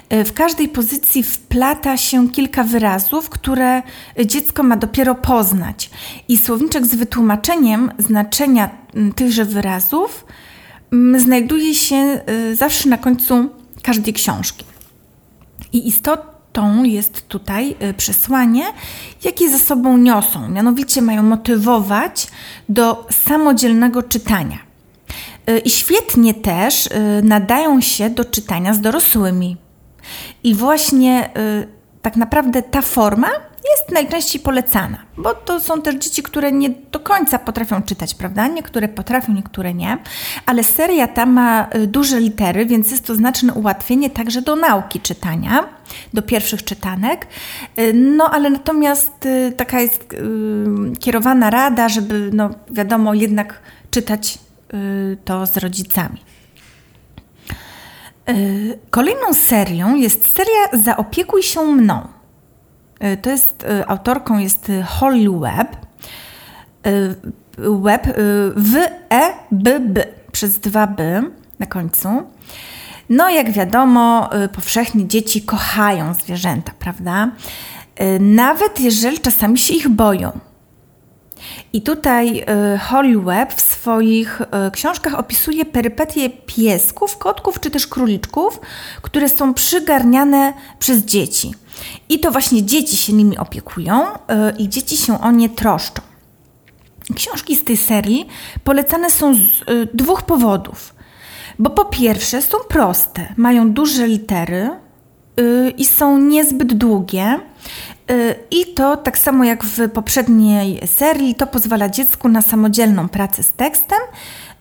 E, 0.09 0.23
w 0.23 0.33
każdej 0.33 0.69
pozycji 0.69 1.23
wplata 1.23 1.97
się 1.97 2.29
kilka 2.29 2.63
wyrazów, 2.63 3.29
które 3.29 3.81
dziecko 4.25 4.63
ma 4.63 4.77
dopiero 4.77 5.15
poznać. 5.15 5.89
I 6.27 6.37
słowniczek 6.37 6.85
z 6.85 6.95
wytłumaczeniem 6.95 7.91
znaczenia 7.97 8.69
tychże 9.15 9.45
wyrazów 9.45 10.25
znajduje 11.17 11.75
się 11.75 11.95
e, 11.95 12.21
zawsze 12.55 12.89
na 12.89 12.97
końcu 12.97 13.49
każdej 13.83 14.13
książki. 14.13 14.65
I 15.73 15.91
istotą 16.57 16.83
jest 16.83 17.27
tutaj 17.27 17.75
e, 17.79 17.93
przesłanie, 17.93 18.63
jakie 19.23 19.49
za 19.49 19.59
sobą 19.59 19.97
niosą. 19.97 20.49
Mianowicie 20.49 21.01
mają 21.01 21.23
motywować 21.23 22.27
do 22.69 23.07
samodzielnego 23.09 24.03
czytania. 24.03 24.57
I 25.65 25.69
świetnie 25.69 26.33
też 26.33 26.89
nadają 27.23 27.81
się 27.81 28.09
do 28.09 28.25
czytania 28.25 28.73
z 28.73 28.81
dorosłymi. 28.81 29.57
I 30.43 30.55
właśnie 30.55 31.29
y, 31.37 31.67
tak 32.01 32.15
naprawdę 32.15 32.61
ta 32.61 32.81
forma 32.81 33.27
jest 33.71 33.91
najczęściej 33.91 34.41
polecana, 34.41 34.97
bo 35.17 35.33
to 35.33 35.59
są 35.59 35.81
też 35.81 35.95
dzieci, 35.95 36.23
które 36.23 36.51
nie 36.51 36.69
do 36.69 36.99
końca 36.99 37.39
potrafią 37.39 37.81
czytać, 37.81 38.15
prawda? 38.15 38.47
Niektóre 38.47 38.87
potrafią, 38.87 39.33
niektóre 39.33 39.73
nie, 39.73 39.97
ale 40.45 40.63
seria 40.63 41.07
ta 41.07 41.25
ma 41.25 41.67
y, 41.75 41.87
duże 41.87 42.19
litery, 42.19 42.65
więc 42.65 42.91
jest 42.91 43.05
to 43.05 43.15
znaczne 43.15 43.53
ułatwienie 43.53 44.09
także 44.09 44.41
do 44.41 44.55
nauki 44.55 44.99
czytania, 44.99 45.69
do 46.13 46.21
pierwszych 46.21 46.63
czytanek. 46.63 47.27
Y, 47.79 47.93
no 47.93 48.29
ale 48.31 48.49
natomiast 48.49 49.25
y, 49.25 49.53
taka 49.57 49.79
jest 49.79 50.05
kierowana 50.99 51.49
rada, 51.49 51.89
żeby, 51.89 52.29
no 52.33 52.49
wiadomo, 52.69 53.13
jednak 53.13 53.61
czytać 53.91 54.39
to 55.25 55.45
z 55.45 55.57
rodzicami. 55.57 56.21
Kolejną 58.89 59.33
serią 59.33 59.95
jest 59.95 60.35
seria 60.35 60.83
Zaopiekuj 60.83 61.43
się 61.43 61.61
mną. 61.61 62.07
E, 62.99 63.17
to 63.17 63.29
jest, 63.29 63.63
e, 63.63 63.89
autorką 63.89 64.37
jest 64.37 64.71
Holly 64.85 65.39
Webb. 65.39 65.87
Webb 67.57 68.07
w 68.55 68.75
E 69.09 69.33
B 69.51 69.79
B 69.79 70.05
przez 70.31 70.59
dwa 70.59 70.87
B 70.87 71.23
na 71.59 71.65
końcu. 71.65 72.09
No, 73.09 73.29
jak 73.29 73.51
wiadomo, 73.51 74.29
powszechnie 74.53 75.07
dzieci 75.07 75.41
kochają 75.41 76.13
zwierzęta, 76.13 76.71
prawda? 76.79 77.31
Nawet 78.19 78.79
jeżeli 78.79 79.19
czasami 79.19 79.57
się 79.57 79.73
ich 79.73 79.89
boją. 79.89 80.39
I 81.73 81.81
tutaj 81.81 82.39
y, 82.75 82.77
Holly 82.77 83.19
Webb 83.19 83.53
w 83.53 83.61
swoich 83.61 84.41
y, 84.41 84.71
książkach 84.71 85.13
opisuje 85.19 85.65
perypetie 85.65 86.29
piesków, 86.29 87.17
kotków 87.17 87.59
czy 87.59 87.71
też 87.71 87.87
króliczków, 87.87 88.59
które 89.01 89.29
są 89.29 89.53
przygarniane 89.53 90.53
przez 90.79 91.05
dzieci. 91.05 91.53
I 92.09 92.19
to 92.19 92.31
właśnie 92.31 92.63
dzieci 92.63 92.97
się 92.97 93.13
nimi 93.13 93.37
opiekują 93.37 94.05
y, 94.05 94.15
i 94.57 94.69
dzieci 94.69 94.97
się 94.97 95.21
o 95.21 95.31
nie 95.31 95.49
troszczą. 95.49 96.01
Książki 97.15 97.55
z 97.55 97.63
tej 97.63 97.77
serii 97.77 98.27
polecane 98.63 99.11
są 99.11 99.35
z 99.35 99.39
dwóch 99.93 100.21
powodów. 100.21 100.95
Bo 101.59 101.69
po 101.69 101.85
pierwsze 101.85 102.41
są 102.41 102.57
proste, 102.69 103.33
mają 103.37 103.71
duże 103.71 104.07
litery 104.07 104.69
i 105.77 105.85
są 105.85 106.17
niezbyt 106.17 106.73
długie 106.73 107.39
Y, 108.11 108.35
I 108.51 108.73
to 108.73 108.97
tak 108.97 109.17
samo 109.17 109.43
jak 109.43 109.63
w 109.63 109.89
poprzedniej 109.89 110.87
serii, 110.87 111.35
to 111.35 111.47
pozwala 111.47 111.89
dziecku 111.89 112.29
na 112.29 112.41
samodzielną 112.41 113.09
pracę 113.09 113.43
z 113.43 113.51
tekstem 113.51 113.99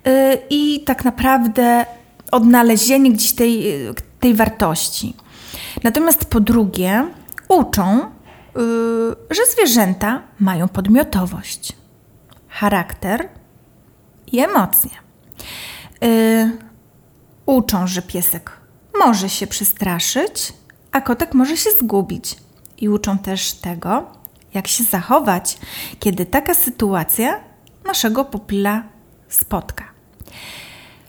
y, 0.06 0.38
i 0.50 0.84
tak 0.84 1.04
naprawdę 1.04 1.86
odnalezienie 2.30 3.12
gdzieś 3.12 3.32
tej, 3.32 3.64
tej 4.20 4.34
wartości. 4.34 5.16
Natomiast 5.84 6.24
po 6.24 6.40
drugie, 6.40 7.06
uczą, 7.48 8.00
y, 8.00 8.04
że 9.30 9.42
zwierzęta 9.54 10.22
mają 10.40 10.68
podmiotowość, 10.68 11.72
charakter 12.48 13.28
i 14.32 14.40
emocje. 14.40 14.90
Uczą, 17.46 17.86
że 17.86 18.02
piesek 18.02 18.50
może 18.98 19.28
się 19.28 19.46
przestraszyć, 19.46 20.52
a 20.96 21.00
kotek 21.00 21.34
może 21.34 21.56
się 21.56 21.70
zgubić 21.70 22.36
i 22.78 22.88
uczą 22.88 23.18
też 23.18 23.52
tego, 23.52 24.06
jak 24.54 24.68
się 24.68 24.84
zachować, 24.84 25.58
kiedy 26.00 26.26
taka 26.26 26.54
sytuacja 26.54 27.40
naszego 27.84 28.24
pupila 28.24 28.82
spotka. 29.28 29.84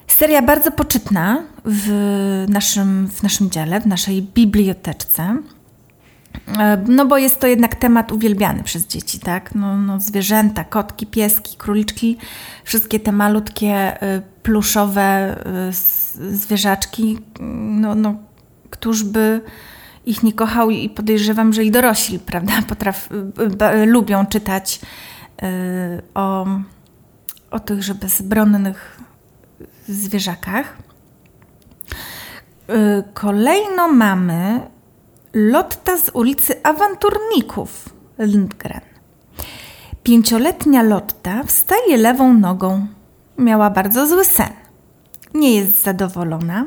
Seria 0.08 0.41
bardzo 0.41 0.72
poczytna 0.72 1.44
w 1.65 2.46
naszym, 2.50 3.08
w 3.08 3.24
naszym 3.24 3.50
dziale, 3.50 3.82
w 3.82 3.88
naszej 3.88 4.22
biblioteczce. 4.22 5.38
E, 6.60 6.77
no 6.88 7.06
bo 7.06 7.17
jest 7.17 7.39
to 7.39 7.48
jednak 7.48 7.75
temat 7.75 8.12
uwielbiany 8.12 8.63
przez 8.63 8.88
dzieci, 8.88 9.20
tak? 9.20 9.56
No, 9.56 9.77
no 9.77 10.00
zwierzęta, 10.00 10.63
kotki, 10.63 11.06
pieski, 11.06 11.58
króliczki, 11.58 12.17
wszystkie 12.63 13.00
te 13.00 13.12
malutkie 13.12 14.03
y, 14.03 14.22
pluszowe 14.44 15.36
y, 15.70 16.34
zwierzaczki, 16.36 17.20
no, 17.39 17.96
no 17.96 18.15
któż 18.70 19.03
by 19.03 19.41
ich 20.08 20.24
nie 20.24 20.34
kochał 20.34 20.70
i 20.70 20.90
podejrzewam, 20.90 21.54
że 21.54 21.64
i 21.64 21.72
dorośli, 21.72 22.20
prawda, 22.20 22.54
potraf, 22.70 23.10
lubią 23.86 24.26
czytać 24.26 24.80
y, 25.44 26.02
o, 26.14 26.48
o 27.52 27.60
tychże 27.60 27.96
bezbronnych 27.96 29.00
zwierzakach. 29.88 30.78
Y, 32.70 33.04
kolejno 33.14 33.88
mamy 33.88 34.62
Lotta 35.34 35.98
z 35.98 36.10
ulicy 36.10 36.64
Awanturników 36.64 37.90
Lindgren. 38.20 38.82
Pięcioletnia 40.04 40.84
Lotta 40.84 41.44
wstaje 41.44 41.98
lewą 41.98 42.34
nogą. 42.34 42.88
Miała 43.38 43.70
bardzo 43.70 44.08
zły 44.08 44.26
sen. 44.26 44.50
Nie 45.34 45.56
jest 45.56 45.84
zadowolona. 45.84 46.66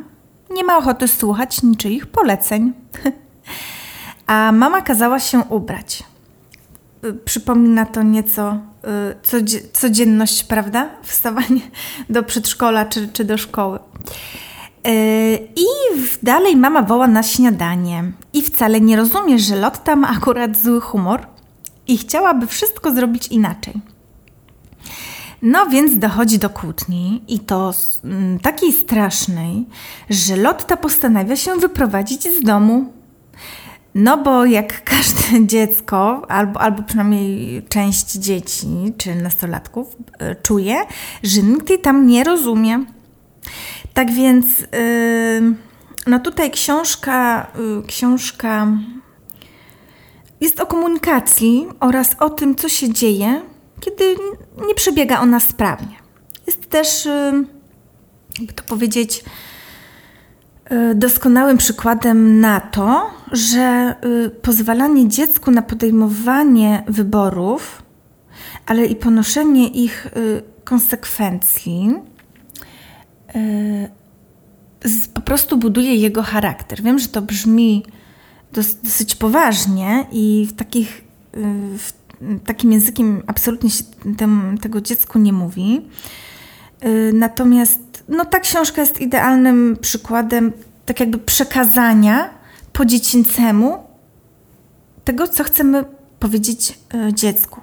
Nie 0.50 0.64
ma 0.64 0.78
ochoty 0.78 1.08
słuchać 1.08 1.62
niczyich 1.62 2.06
poleceń. 2.06 2.72
a 4.30 4.52
mama 4.52 4.82
kazała 4.82 5.20
się 5.20 5.38
ubrać. 5.48 6.02
Y, 7.04 7.12
przypomina 7.12 7.86
to 7.86 8.02
nieco 8.02 8.58
y, 9.32 9.70
codzienność, 9.72 10.44
prawda? 10.44 10.88
Wstawanie 11.02 11.60
do 12.10 12.22
przedszkola 12.22 12.84
czy, 12.84 13.08
czy 13.08 13.24
do 13.24 13.38
szkoły. 13.38 13.78
Y, 14.86 15.48
I 15.56 15.66
dalej 16.22 16.56
mama 16.56 16.82
woła 16.82 17.08
na 17.08 17.22
śniadanie 17.22 18.12
i 18.32 18.42
wcale 18.42 18.80
nie 18.80 18.96
rozumie, 18.96 19.38
że 19.38 19.56
Lotta 19.56 19.96
ma 19.96 20.08
akurat 20.08 20.58
zły 20.58 20.80
humor 20.80 21.26
i 21.86 21.98
chciałaby 21.98 22.46
wszystko 22.46 22.94
zrobić 22.94 23.28
inaczej. 23.28 23.74
No 25.42 25.66
więc 25.66 25.98
dochodzi 25.98 26.38
do 26.38 26.50
kłótni 26.50 27.22
i 27.28 27.38
to 27.38 27.72
takiej 28.42 28.72
strasznej, 28.72 29.66
że 30.10 30.36
Lotta 30.36 30.76
postanawia 30.76 31.36
się 31.36 31.56
wyprowadzić 31.56 32.38
z 32.38 32.42
domu. 32.42 32.99
No 33.94 34.18
bo 34.18 34.44
jak 34.44 34.84
każde 34.90 35.46
dziecko, 35.46 36.30
albo, 36.30 36.60
albo 36.60 36.82
przynajmniej 36.82 37.62
część 37.68 38.12
dzieci 38.12 38.66
czy 38.98 39.14
nastolatków 39.14 39.96
y, 40.22 40.36
czuje, 40.42 40.76
że 41.22 41.42
nikt 41.42 41.70
jej 41.70 41.78
tam 41.78 42.06
nie 42.06 42.24
rozumie. 42.24 42.84
Tak 43.94 44.12
więc 44.12 44.46
yy, 44.60 45.54
no 46.06 46.20
tutaj 46.20 46.50
książka, 46.50 47.46
yy, 47.58 47.82
książka 47.86 48.66
jest 50.40 50.60
o 50.60 50.66
komunikacji 50.66 51.66
oraz 51.80 52.16
o 52.20 52.30
tym, 52.30 52.54
co 52.54 52.68
się 52.68 52.92
dzieje, 52.92 53.42
kiedy 53.80 54.16
nie 54.66 54.74
przebiega 54.74 55.20
ona 55.20 55.40
sprawnie. 55.40 55.96
Jest 56.46 56.70
też, 56.70 57.04
yy, 57.04 57.44
jakby 58.38 58.52
to 58.52 58.64
powiedzieć, 58.64 59.18
y, 59.18 59.49
doskonałym 60.94 61.56
przykładem 61.56 62.40
na 62.40 62.60
to, 62.60 63.10
że 63.32 63.94
y, 64.26 64.30
pozwalanie 64.30 65.08
dziecku 65.08 65.50
na 65.50 65.62
podejmowanie 65.62 66.82
wyborów, 66.88 67.82
ale 68.66 68.86
i 68.86 68.96
ponoszenie 68.96 69.68
ich 69.68 70.06
y, 70.06 70.42
konsekwencji, 70.64 71.94
po 75.14 75.20
prostu 75.20 75.56
buduje 75.56 75.94
jego 75.94 76.22
charakter. 76.22 76.82
Wiem, 76.82 76.98
że 76.98 77.08
to 77.08 77.22
brzmi 77.22 77.84
dosyć 78.52 79.14
poważnie 79.14 80.06
i 80.12 80.46
w 80.50 80.52
takich, 80.52 81.04
w 81.78 81.92
takim 82.44 82.72
językiem 82.72 83.22
absolutnie 83.26 83.70
się 83.70 83.84
tego 84.60 84.80
dziecku 84.80 85.18
nie 85.18 85.32
mówi. 85.32 85.82
Natomiast 87.12 88.04
no, 88.08 88.24
ta 88.24 88.40
książka 88.40 88.80
jest 88.80 89.00
idealnym 89.00 89.76
przykładem 89.80 90.52
tak 90.86 91.00
jakby 91.00 91.18
przekazania 91.18 92.30
po 92.72 92.84
dziecięcemu 92.84 93.84
tego, 95.04 95.28
co 95.28 95.44
chcemy 95.44 95.84
powiedzieć 96.18 96.78
e, 96.94 97.14
dziecku. 97.14 97.60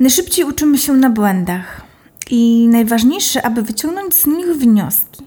Najszybciej 0.00 0.44
uczymy 0.44 0.78
się 0.78 0.92
na 0.92 1.10
błędach 1.10 1.82
i 2.30 2.68
najważniejsze, 2.68 3.46
aby 3.46 3.62
wyciągnąć 3.62 4.14
z 4.14 4.26
nich 4.26 4.46
wnioski. 4.46 5.26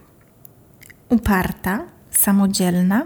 Uparta, 1.09 1.85
samodzielna 2.11 3.05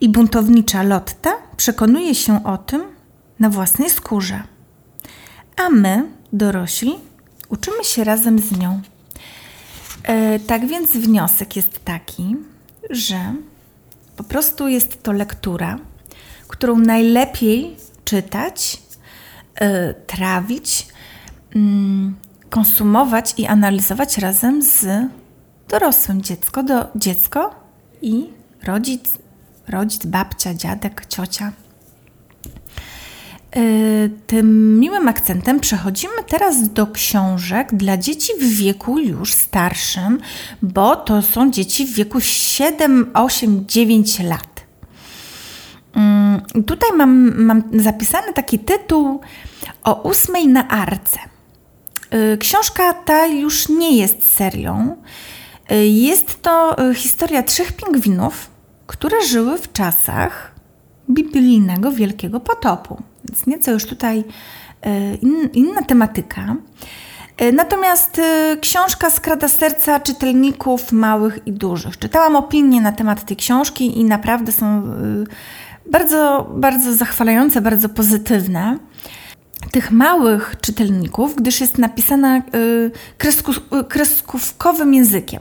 i 0.00 0.08
buntownicza 0.08 0.82
Lotta 0.82 1.30
przekonuje 1.56 2.14
się 2.14 2.44
o 2.44 2.58
tym 2.58 2.82
na 3.38 3.50
własnej 3.50 3.90
skórze. 3.90 4.42
A 5.56 5.68
my, 5.68 6.08
dorośli, 6.32 6.94
uczymy 7.52 7.84
się 7.84 8.04
razem 8.04 8.38
z 8.38 8.58
nią. 8.58 8.80
E, 10.04 10.38
tak 10.38 10.66
więc 10.66 10.90
wniosek 10.90 11.56
jest 11.56 11.84
taki, 11.84 12.36
że 12.90 13.34
po 14.16 14.24
prostu 14.24 14.68
jest 14.68 15.02
to 15.02 15.12
lektura, 15.12 15.78
którą 16.48 16.78
najlepiej 16.78 17.76
czytać, 18.04 18.82
yy, 19.60 19.94
trawić, 20.06 20.86
yy, 21.54 21.60
konsumować 22.50 23.34
i 23.38 23.46
analizować 23.46 24.18
razem 24.18 24.62
z 24.62 24.86
dorosłym 25.68 26.22
dziecko, 26.22 26.62
do, 26.62 26.88
dziecko 26.96 27.54
i 28.02 28.30
rodzic, 28.62 29.04
rodzic, 29.68 30.06
babcia, 30.06 30.54
dziadek, 30.54 31.06
ciocia. 31.06 31.52
Y, 33.56 34.10
tym 34.26 34.78
miłym 34.80 35.08
akcentem 35.08 35.60
przechodzimy 35.60 36.14
teraz 36.28 36.72
do 36.72 36.86
książek 36.86 37.74
dla 37.74 37.96
dzieci 37.96 38.32
w 38.40 38.56
wieku 38.56 38.98
już 38.98 39.34
starszym, 39.34 40.18
bo 40.62 40.96
to 40.96 41.22
są 41.22 41.50
dzieci 41.50 41.86
w 41.86 41.94
wieku 41.94 42.20
7, 42.20 43.10
8, 43.14 43.64
9 43.68 44.20
lat. 44.20 44.64
Mm, 45.94 46.40
tutaj 46.66 46.90
mam, 46.96 47.44
mam 47.44 47.62
zapisany 47.72 48.32
taki 48.32 48.58
tytuł 48.58 49.20
o 49.84 50.02
ósmej 50.02 50.48
na 50.48 50.68
arce. 50.68 51.18
Y, 52.34 52.38
książka 52.38 52.94
ta 52.94 53.26
już 53.26 53.68
nie 53.68 53.96
jest 53.96 54.34
serią. 54.34 54.96
Y, 55.72 55.86
jest 55.86 56.42
to 56.42 56.76
historia 56.94 57.42
trzech 57.42 57.72
pingwinów, 57.72 58.50
które 58.86 59.26
żyły 59.26 59.58
w 59.58 59.72
czasach 59.72 60.51
biblijnego 61.10 61.92
Wielkiego 61.92 62.40
Potopu. 62.40 63.02
Więc 63.24 63.46
nieco 63.46 63.70
już 63.70 63.86
tutaj 63.86 64.24
e, 64.82 65.14
inna 65.52 65.82
tematyka. 65.82 66.56
E, 67.36 67.52
natomiast 67.52 68.18
e, 68.18 68.56
książka 68.60 69.10
skrada 69.10 69.48
serca 69.48 70.00
czytelników 70.00 70.92
małych 70.92 71.38
i 71.46 71.52
dużych. 71.52 71.98
Czytałam 71.98 72.36
opinie 72.36 72.80
na 72.80 72.92
temat 72.92 73.24
tej 73.24 73.36
książki 73.36 73.98
i 73.98 74.04
naprawdę 74.04 74.52
są 74.52 74.82
bardzo, 75.90 76.50
bardzo 76.54 76.94
zachwalające, 76.94 77.60
bardzo 77.60 77.88
pozytywne. 77.88 78.78
Tych 79.70 79.90
małych 79.90 80.54
czytelników, 80.60 81.36
gdyż 81.36 81.60
jest 81.60 81.78
napisana 81.78 82.42
kreskówkowym 83.88 84.94
językiem. 84.94 85.40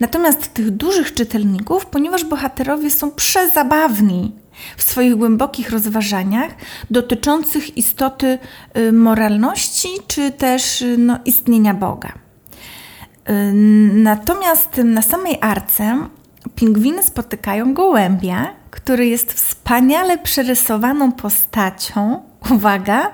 Natomiast 0.00 0.54
tych 0.54 0.70
dużych 0.70 1.14
czytelników, 1.14 1.86
ponieważ 1.86 2.24
bohaterowie 2.24 2.90
są 2.90 3.10
przezabawni, 3.10 4.32
w 4.76 4.82
swoich 4.82 5.14
głębokich 5.14 5.70
rozważaniach 5.70 6.50
dotyczących 6.90 7.76
istoty 7.76 8.38
y, 8.76 8.92
moralności 8.92 9.88
czy 10.06 10.32
też 10.32 10.82
y, 10.82 10.98
no, 10.98 11.18
istnienia 11.24 11.74
Boga. 11.74 12.08
Y, 12.08 13.52
natomiast 13.92 14.76
na 14.84 15.02
samej 15.02 15.38
arce 15.40 15.98
pingwiny 16.54 17.02
spotykają 17.02 17.74
gołębia, 17.74 18.54
który 18.70 19.06
jest 19.06 19.32
wspaniale 19.32 20.18
przerysowaną 20.18 21.12
postacią, 21.12 22.22
uwaga, 22.50 23.12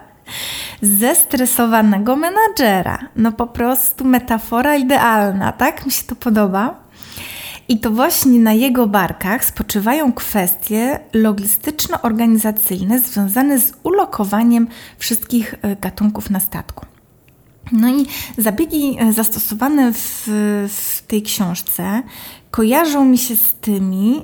zestresowanego 0.83 2.17
menadżera. 2.17 2.99
No 3.17 3.33
po 3.33 3.47
prostu 3.47 4.05
metafora 4.05 4.77
idealna, 4.77 5.53
tak? 5.53 5.87
Mi 5.87 5.93
się 5.93 6.05
to 6.05 6.17
podoba. 6.17 6.90
I 7.71 7.79
to 7.79 7.91
właśnie 7.91 8.41
na 8.41 8.53
jego 8.53 8.87
barkach 8.87 9.45
spoczywają 9.45 10.13
kwestie 10.13 11.01
logistyczno-organizacyjne 11.13 13.01
związane 13.01 13.59
z 13.59 13.73
ulokowaniem 13.83 14.69
wszystkich 14.99 15.55
e, 15.63 15.77
gatunków 15.77 16.31
na 16.31 16.41
statku. 16.41 16.87
No 17.73 17.89
i 17.89 18.07
zabiegi 18.39 18.97
e, 18.99 19.13
zastosowane 19.13 19.93
w, 19.93 20.25
w 20.69 21.03
tej 21.07 21.23
książce 21.23 22.03
kojarzą 22.51 23.05
mi 23.05 23.19
się 23.19 23.37
z 23.37 23.55
tymi, 23.55 24.23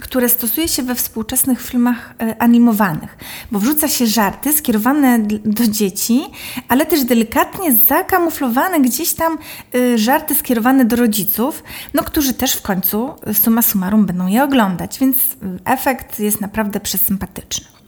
które 0.00 0.28
stosuje 0.28 0.68
się 0.68 0.82
we 0.82 0.94
współczesnych 0.94 1.62
filmach 1.62 2.14
e, 2.20 2.42
animowanych, 2.42 3.18
bo 3.52 3.58
wrzuca 3.58 3.88
się 3.88 4.06
żarty 4.06 4.52
skierowane 4.52 5.18
do 5.44 5.66
dzieci, 5.66 6.22
ale 6.68 6.86
też 6.86 7.04
delikatnie 7.04 7.72
zakamuflowane 7.72 8.80
gdzieś 8.80 9.14
tam 9.14 9.38
e, 9.74 9.98
żarty 9.98 10.34
skierowane 10.34 10.84
do 10.84 10.96
rodziców, 10.96 11.62
no, 11.94 12.02
którzy 12.02 12.34
też 12.34 12.52
w 12.54 12.62
końcu 12.62 13.10
suma 13.32 13.62
summarum 13.62 14.06
będą 14.06 14.26
je 14.26 14.44
oglądać, 14.44 14.98
więc 14.98 15.16
efekt 15.64 16.20
jest 16.20 16.40
naprawdę 16.40 16.80
przesympatyczny. 16.80 17.79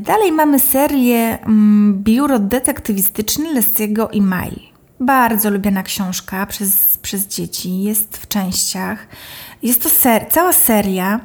Dalej 0.00 0.32
mamy 0.32 0.60
serię 0.60 1.38
mm, 1.42 2.02
Biuro 2.02 2.38
detektywistyczne 2.38 3.52
Lessiego 3.52 4.08
i 4.08 4.22
Mai. 4.22 4.72
Bardzo 5.00 5.50
lubiana 5.50 5.82
książka 5.82 6.46
przez, 6.46 6.98
przez 7.02 7.26
dzieci, 7.26 7.82
jest 7.82 8.16
w 8.16 8.28
częściach. 8.28 9.06
Jest 9.62 9.82
to 9.82 9.88
ser, 9.88 10.26
cała 10.30 10.52
seria, 10.52 11.20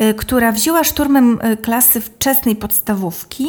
y, 0.00 0.14
która 0.14 0.52
wzięła 0.52 0.84
szturmem 0.84 1.38
y, 1.52 1.56
klasy 1.56 2.00
wczesnej 2.00 2.56
podstawówki 2.56 3.48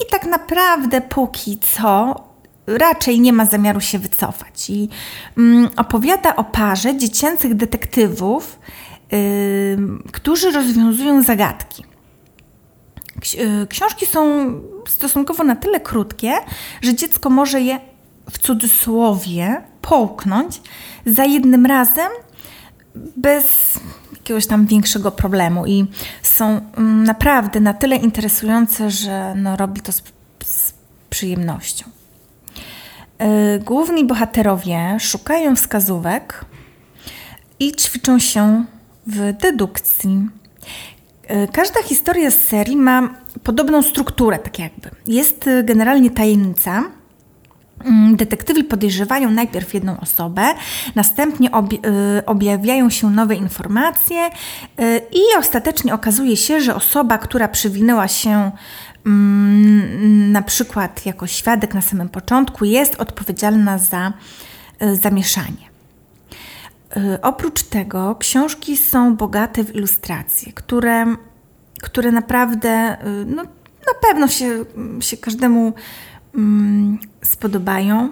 i 0.00 0.10
tak 0.10 0.26
naprawdę 0.26 1.00
póki 1.00 1.58
co 1.58 2.14
raczej 2.66 3.20
nie 3.20 3.32
ma 3.32 3.44
zamiaru 3.46 3.80
się 3.80 3.98
wycofać. 3.98 4.70
I 4.70 4.88
mm, 5.38 5.68
opowiada 5.76 6.36
o 6.36 6.44
parze 6.44 6.96
dziecięcych 6.96 7.54
detektywów, 7.54 8.58
y, 9.12 9.78
którzy 10.12 10.50
rozwiązują 10.50 11.22
zagadki. 11.22 11.84
Y, 13.34 13.66
książki 13.66 14.06
są 14.06 14.52
stosunkowo 14.88 15.44
na 15.44 15.56
tyle 15.56 15.80
krótkie, 15.80 16.32
że 16.82 16.94
dziecko 16.94 17.30
może 17.30 17.60
je 17.60 17.80
w 18.30 18.38
cudzysłowie 18.38 19.62
połknąć 19.82 20.60
za 21.06 21.24
jednym 21.24 21.66
razem 21.66 22.08
bez 23.16 23.78
jakiegoś 24.12 24.46
tam 24.46 24.66
większego 24.66 25.10
problemu 25.10 25.66
i 25.66 25.86
są 26.22 26.60
mm, 26.76 27.04
naprawdę 27.04 27.60
na 27.60 27.74
tyle 27.74 27.96
interesujące, 27.96 28.90
że 28.90 29.34
no, 29.36 29.56
robi 29.56 29.80
to 29.80 29.92
z, 29.92 30.02
z 30.44 30.74
przyjemnością. 31.10 31.86
Y, 33.56 33.58
główni 33.58 34.04
bohaterowie 34.04 34.96
szukają 35.00 35.56
wskazówek 35.56 36.44
i 37.60 37.72
ćwiczą 37.72 38.18
się 38.18 38.64
w 39.06 39.32
dedukcji. 39.32 40.28
Y, 41.30 41.48
każda 41.52 41.82
historia 41.82 42.30
z 42.30 42.38
serii 42.38 42.76
ma 42.76 43.14
podobną 43.42 43.82
strukturę, 43.82 44.38
tak 44.38 44.58
jakby. 44.58 44.90
Jest 45.06 45.50
generalnie 45.64 46.10
tajemnica, 46.10 46.84
Mm, 47.84 48.16
detektywi 48.16 48.64
podejrzewają 48.64 49.30
najpierw 49.30 49.74
jedną 49.74 50.00
osobę, 50.00 50.54
następnie 50.94 51.48
y, 51.48 52.26
objawiają 52.26 52.90
się 52.90 53.10
nowe 53.10 53.34
informacje 53.34 54.30
i 55.12 55.38
ostatecznie 55.38 55.94
okazuje 55.94 56.36
się, 56.36 56.60
że 56.60 56.74
osoba, 56.74 57.18
która 57.18 57.48
przywinęła 57.48 58.08
się 58.08 58.50
mm, 59.06 60.32
na 60.32 60.42
przykład 60.42 61.06
jako 61.06 61.26
świadek 61.26 61.74
na 61.74 61.80
samym 61.80 62.08
początku, 62.08 62.64
jest 62.64 62.94
odpowiedzialna 62.94 63.78
za 63.78 64.12
zamieszanie. 64.92 65.67
Oprócz 67.22 67.62
tego 67.62 68.16
książki 68.16 68.76
są 68.76 69.16
bogate 69.16 69.64
w 69.64 69.74
ilustracje, 69.74 70.52
które, 70.52 71.16
które 71.82 72.12
naprawdę 72.12 72.96
no, 73.26 73.42
na 73.86 73.94
pewno 74.02 74.28
się, 74.28 74.64
się 75.00 75.16
każdemu 75.16 75.72
Mm, 76.34 76.98
spodobają, 77.24 78.10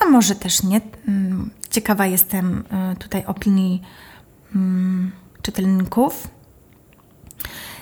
a 0.00 0.04
może 0.04 0.34
też 0.34 0.62
nie. 0.62 0.80
Mm, 1.08 1.50
ciekawa 1.70 2.06
jestem 2.06 2.64
y, 2.92 2.96
tutaj 2.96 3.24
opinii 3.26 3.82
mm, 4.54 5.12
czytelników. 5.42 6.28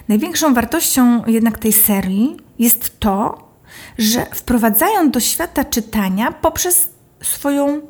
Największą 0.08 0.54
wartością 0.54 1.26
jednak 1.26 1.58
tej 1.58 1.72
serii 1.72 2.36
jest 2.58 3.00
to, 3.00 3.48
że 3.98 4.26
wprowadzają 4.26 5.10
do 5.10 5.20
świata 5.20 5.64
czytania 5.64 6.32
poprzez 6.32 6.88
swoją 7.22 7.80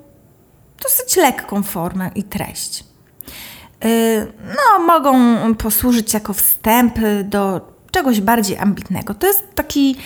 dosyć 0.83 1.17
lekką 1.17 1.63
formę 1.63 2.11
i 2.15 2.23
treść. 2.23 2.85
Y, 3.85 4.33
no, 4.47 4.87
mogą 4.87 5.15
posłużyć 5.55 6.15
jako 6.15 6.33
wstęp 6.33 6.99
do 7.25 7.61
czegoś 7.91 8.21
bardziej 8.21 8.59
ambitnego. 8.59 9.15
To 9.15 9.27
jest 9.27 9.55
taki 9.55 9.97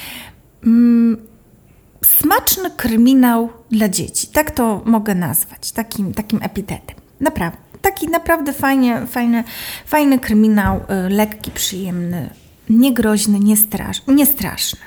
smaczny 2.05 2.71
kryminał 2.71 3.49
dla 3.71 3.89
dzieci. 3.89 4.27
Tak 4.27 4.51
to 4.51 4.83
mogę 4.85 5.15
nazwać, 5.15 5.73
takim, 5.73 6.15
takim 6.15 6.43
epitetem. 6.43 6.97
Naprawdę. 7.21 7.59
Taki 7.83 8.09
naprawdę 8.09 8.53
fajnie, 8.53 9.07
fajny, 9.07 9.45
fajny 9.87 10.19
kryminał, 10.19 10.77
y, 10.77 11.09
lekki, 11.09 11.51
przyjemny, 11.51 12.31
niegroźny, 12.71 13.41
niestrasz, 13.41 14.03
niestraszny. 14.09 14.81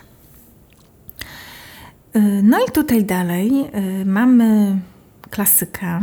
Y, 2.15 2.19
no 2.43 2.65
i 2.67 2.71
tutaj 2.71 3.03
dalej 3.03 3.51
mamy 4.05 4.77
klasyka, 5.35 6.01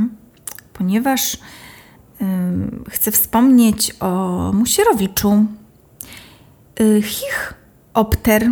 ponieważ 0.73 1.39
chcę 2.89 3.11
wspomnieć 3.11 3.95
o 4.01 4.51
Musierowiczu. 4.53 5.47
Y, 6.81 7.03
Hich 7.03 7.55
Opter 7.95 8.51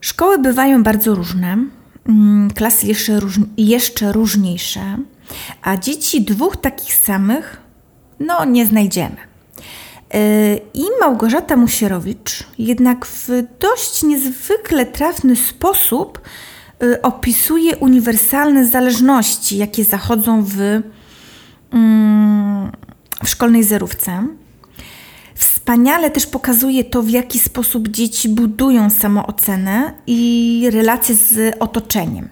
Szkoły 0.00 0.38
bywają 0.38 0.82
bardzo 0.82 1.14
różne, 1.14 1.58
klasy 2.54 2.86
jeszcze, 2.86 3.20
róż, 3.20 3.38
jeszcze 3.56 4.12
różniejsze, 4.12 4.96
a 5.62 5.76
dzieci 5.76 6.22
dwóch 6.22 6.56
takich 6.56 6.94
samych 6.94 7.60
no 8.20 8.44
nie 8.44 8.66
znajdziemy. 8.66 9.16
Y, 10.14 10.60
I 10.74 10.84
Małgorzata 11.00 11.56
Musierowicz 11.56 12.44
jednak 12.58 13.06
w 13.06 13.28
dość 13.60 14.02
niezwykle 14.02 14.86
trafny 14.86 15.36
sposób 15.36 16.20
opisuje 17.02 17.76
uniwersalne 17.76 18.66
zależności, 18.66 19.56
jakie 19.56 19.84
zachodzą 19.84 20.44
w, 20.44 20.82
mm, 21.72 22.70
w 23.24 23.28
szkolnej 23.28 23.64
zerówce. 23.64 24.26
Wspaniale 25.34 26.10
też 26.10 26.26
pokazuje 26.26 26.84
to, 26.84 27.02
w 27.02 27.10
jaki 27.10 27.38
sposób 27.38 27.88
dzieci 27.88 28.28
budują 28.28 28.90
samoocenę 28.90 29.92
i 30.06 30.68
relacje 30.72 31.14
z 31.14 31.56
otoczeniem. 31.60 32.28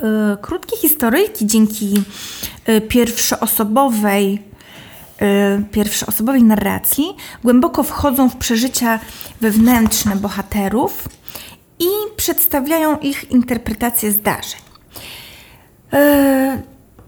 E, 0.00 0.36
krótkie 0.42 0.76
historyjki 0.76 1.46
dzięki 1.46 2.02
e, 2.66 2.80
pierwszoosobowej, 2.80 4.48
pierwszoosobowej 5.70 6.42
narracji 6.42 7.04
głęboko 7.44 7.82
wchodzą 7.82 8.28
w 8.28 8.36
przeżycia 8.36 9.00
wewnętrzne 9.40 10.16
bohaterów 10.16 11.08
i 11.78 12.16
przedstawiają 12.16 12.98
ich 12.98 13.30
interpretację 13.30 14.12
zdarzeń. 14.12 14.60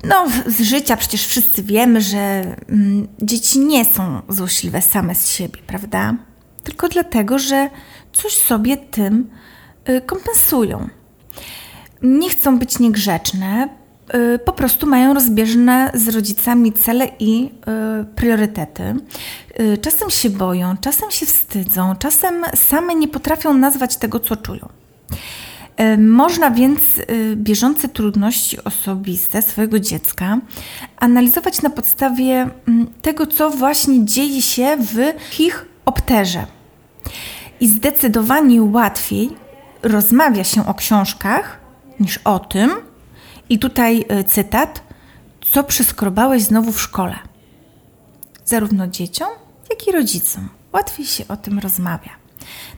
No, 0.04 0.26
z 0.46 0.60
życia 0.60 0.96
przecież 0.96 1.26
wszyscy 1.26 1.62
wiemy, 1.62 2.00
że 2.00 2.18
mm, 2.68 3.08
dzieci 3.22 3.58
nie 3.58 3.84
są 3.84 4.22
złośliwe 4.28 4.82
same 4.82 5.14
z 5.14 5.28
siebie, 5.28 5.60
prawda? 5.66 6.14
Tylko 6.64 6.88
dlatego, 6.88 7.38
że 7.38 7.70
coś 8.12 8.36
sobie 8.36 8.76
tym 8.76 9.30
y, 9.88 10.00
kompensują. 10.00 10.88
Nie 12.02 12.30
chcą 12.30 12.58
być 12.58 12.78
niegrzeczne, 12.78 13.68
po 14.44 14.52
prostu 14.52 14.86
mają 14.86 15.14
rozbieżne 15.14 15.90
z 15.94 16.08
rodzicami 16.08 16.72
cele 16.72 17.08
i 17.18 17.50
y, 18.02 18.04
priorytety. 18.04 18.82
Y, 19.60 19.78
czasem 19.78 20.10
się 20.10 20.30
boją, 20.30 20.76
czasem 20.80 21.10
się 21.10 21.26
wstydzą, 21.26 21.96
czasem 21.96 22.44
same 22.54 22.94
nie 22.94 23.08
potrafią 23.08 23.54
nazwać 23.54 23.96
tego, 23.96 24.20
co 24.20 24.36
czują. 24.36 24.68
Można 25.98 26.50
więc 26.50 26.80
bieżące 27.34 27.88
trudności 27.88 28.64
osobiste 28.64 29.42
swojego 29.42 29.80
dziecka 29.80 30.38
analizować 30.96 31.62
na 31.62 31.70
podstawie 31.70 32.48
mm, 32.68 32.86
tego, 33.02 33.26
co 33.26 33.50
właśnie 33.50 34.04
dzieje 34.04 34.42
się 34.42 34.76
w 34.76 34.98
ich 35.40 35.66
opterze. 35.84 36.46
I 37.60 37.68
zdecydowanie 37.68 38.62
łatwiej 38.62 39.30
rozmawia 39.82 40.44
się 40.44 40.66
o 40.66 40.74
książkach 40.74 41.60
niż 42.00 42.18
o 42.24 42.38
tym, 42.38 42.70
i 43.50 43.58
tutaj 43.58 44.04
e, 44.08 44.24
cytat, 44.24 44.82
co 45.40 45.64
przyskrobałeś 45.64 46.42
znowu 46.42 46.72
w 46.72 46.82
szkole. 46.82 47.18
Zarówno 48.44 48.86
dzieciom, 48.88 49.28
jak 49.70 49.88
i 49.88 49.92
rodzicom. 49.92 50.48
Łatwiej 50.72 51.06
się 51.06 51.28
o 51.28 51.36
tym 51.36 51.58
rozmawia. 51.58 52.10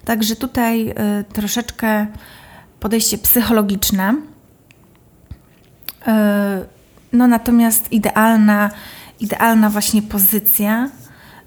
Także 0.04 0.36
tutaj 0.36 0.94
troszeczkę 1.32 2.06
podejście 2.80 3.18
psychologiczne. 3.18 4.16
E, 6.06 6.64
no 7.12 7.26
natomiast 7.26 7.92
idealna, 7.92 8.70
idealna 9.20 9.70
właśnie 9.70 10.02
pozycja 10.02 10.90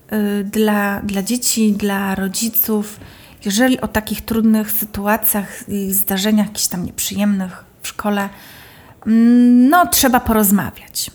e, 0.09 0.43
dla, 0.43 1.01
dla 1.01 1.23
dzieci, 1.23 1.71
dla 1.71 2.15
rodziców, 2.15 2.99
jeżeli 3.45 3.81
o 3.81 3.87
takich 3.87 4.21
trudnych 4.21 4.71
sytuacjach 4.71 5.69
i 5.69 5.93
zdarzeniach 5.93 6.47
jakichś 6.47 6.67
tam 6.67 6.85
nieprzyjemnych 6.85 7.65
w 7.81 7.87
szkole, 7.87 8.29
no 9.05 9.87
trzeba 9.87 10.19
porozmawiać. 10.19 11.11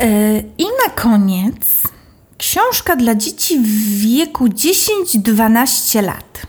E, 0.00 0.38
I 0.58 0.64
na 0.64 0.94
koniec 0.94 1.82
książka 2.38 2.96
dla 2.96 3.14
dzieci 3.14 3.58
w 3.58 4.00
wieku 4.00 4.46
10-12 4.46 6.02
lat. 6.02 6.46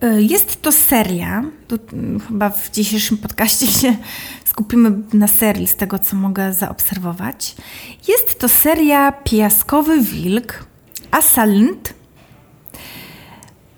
E, 0.00 0.22
jest 0.22 0.62
to 0.62 0.72
seria. 0.72 1.44
Mm, 1.92 2.20
chyba 2.20 2.50
w 2.50 2.70
dzisiejszym 2.70 3.18
podcaście 3.18 3.66
się 3.66 3.96
skupimy 4.44 4.92
na 5.12 5.26
serii, 5.26 5.66
z 5.66 5.74
tego 5.74 5.98
co 5.98 6.16
mogę 6.16 6.52
zaobserwować. 6.52 7.54
Jest 8.08 8.38
to 8.38 8.48
seria 8.48 9.12
Piaskowy 9.12 10.00
Wilk, 10.00 10.64
Asalint. 11.10 11.94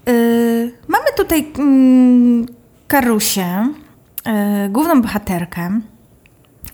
Yy, 0.07 0.73
mamy 0.89 1.05
tutaj 1.17 1.53
yy, 1.59 2.47
Karusię, 2.89 3.69
główną 4.69 5.03
bohaterkę, 5.03 5.81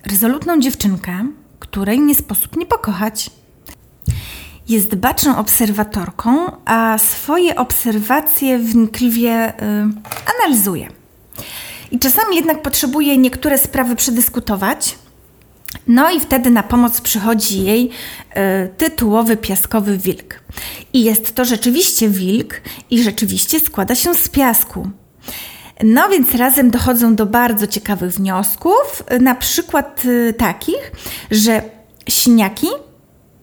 rezolutną 0.06 0.60
dziewczynkę, 0.60 1.26
której 1.58 2.00
nie 2.00 2.14
sposób 2.14 2.56
nie 2.56 2.66
pokochać. 2.66 3.30
Jest 4.68 4.94
baczną 4.94 5.36
obserwatorką, 5.36 6.52
a 6.64 6.98
swoje 6.98 7.56
obserwacje 7.56 8.58
wnikliwie 8.58 9.48
y, 9.48 9.54
analizuje. 10.36 10.88
I 11.90 11.98
czasami 11.98 12.36
jednak 12.36 12.62
potrzebuje 12.62 13.18
niektóre 13.18 13.58
sprawy 13.58 13.96
przedyskutować. 13.96 14.98
No 15.86 16.10
i 16.10 16.20
wtedy 16.20 16.50
na 16.50 16.62
pomoc 16.62 17.00
przychodzi 17.00 17.64
jej 17.64 17.90
y, 17.90 18.68
tytułowy 18.68 19.36
piaskowy 19.36 19.98
wilk. 19.98 20.40
I 20.92 21.04
jest 21.04 21.34
to 21.34 21.44
rzeczywiście 21.44 22.08
wilk 22.08 22.60
i 22.90 23.02
rzeczywiście 23.02 23.60
składa 23.60 23.94
się 23.94 24.14
z 24.14 24.28
piasku. 24.28 24.90
No 25.84 26.08
więc 26.08 26.34
razem 26.34 26.70
dochodzą 26.70 27.14
do 27.14 27.26
bardzo 27.26 27.66
ciekawych 27.66 28.12
wniosków, 28.12 29.02
na 29.20 29.34
przykład 29.34 30.04
y, 30.04 30.34
takich, 30.38 30.92
że 31.30 31.62
śniaki, 32.08 32.66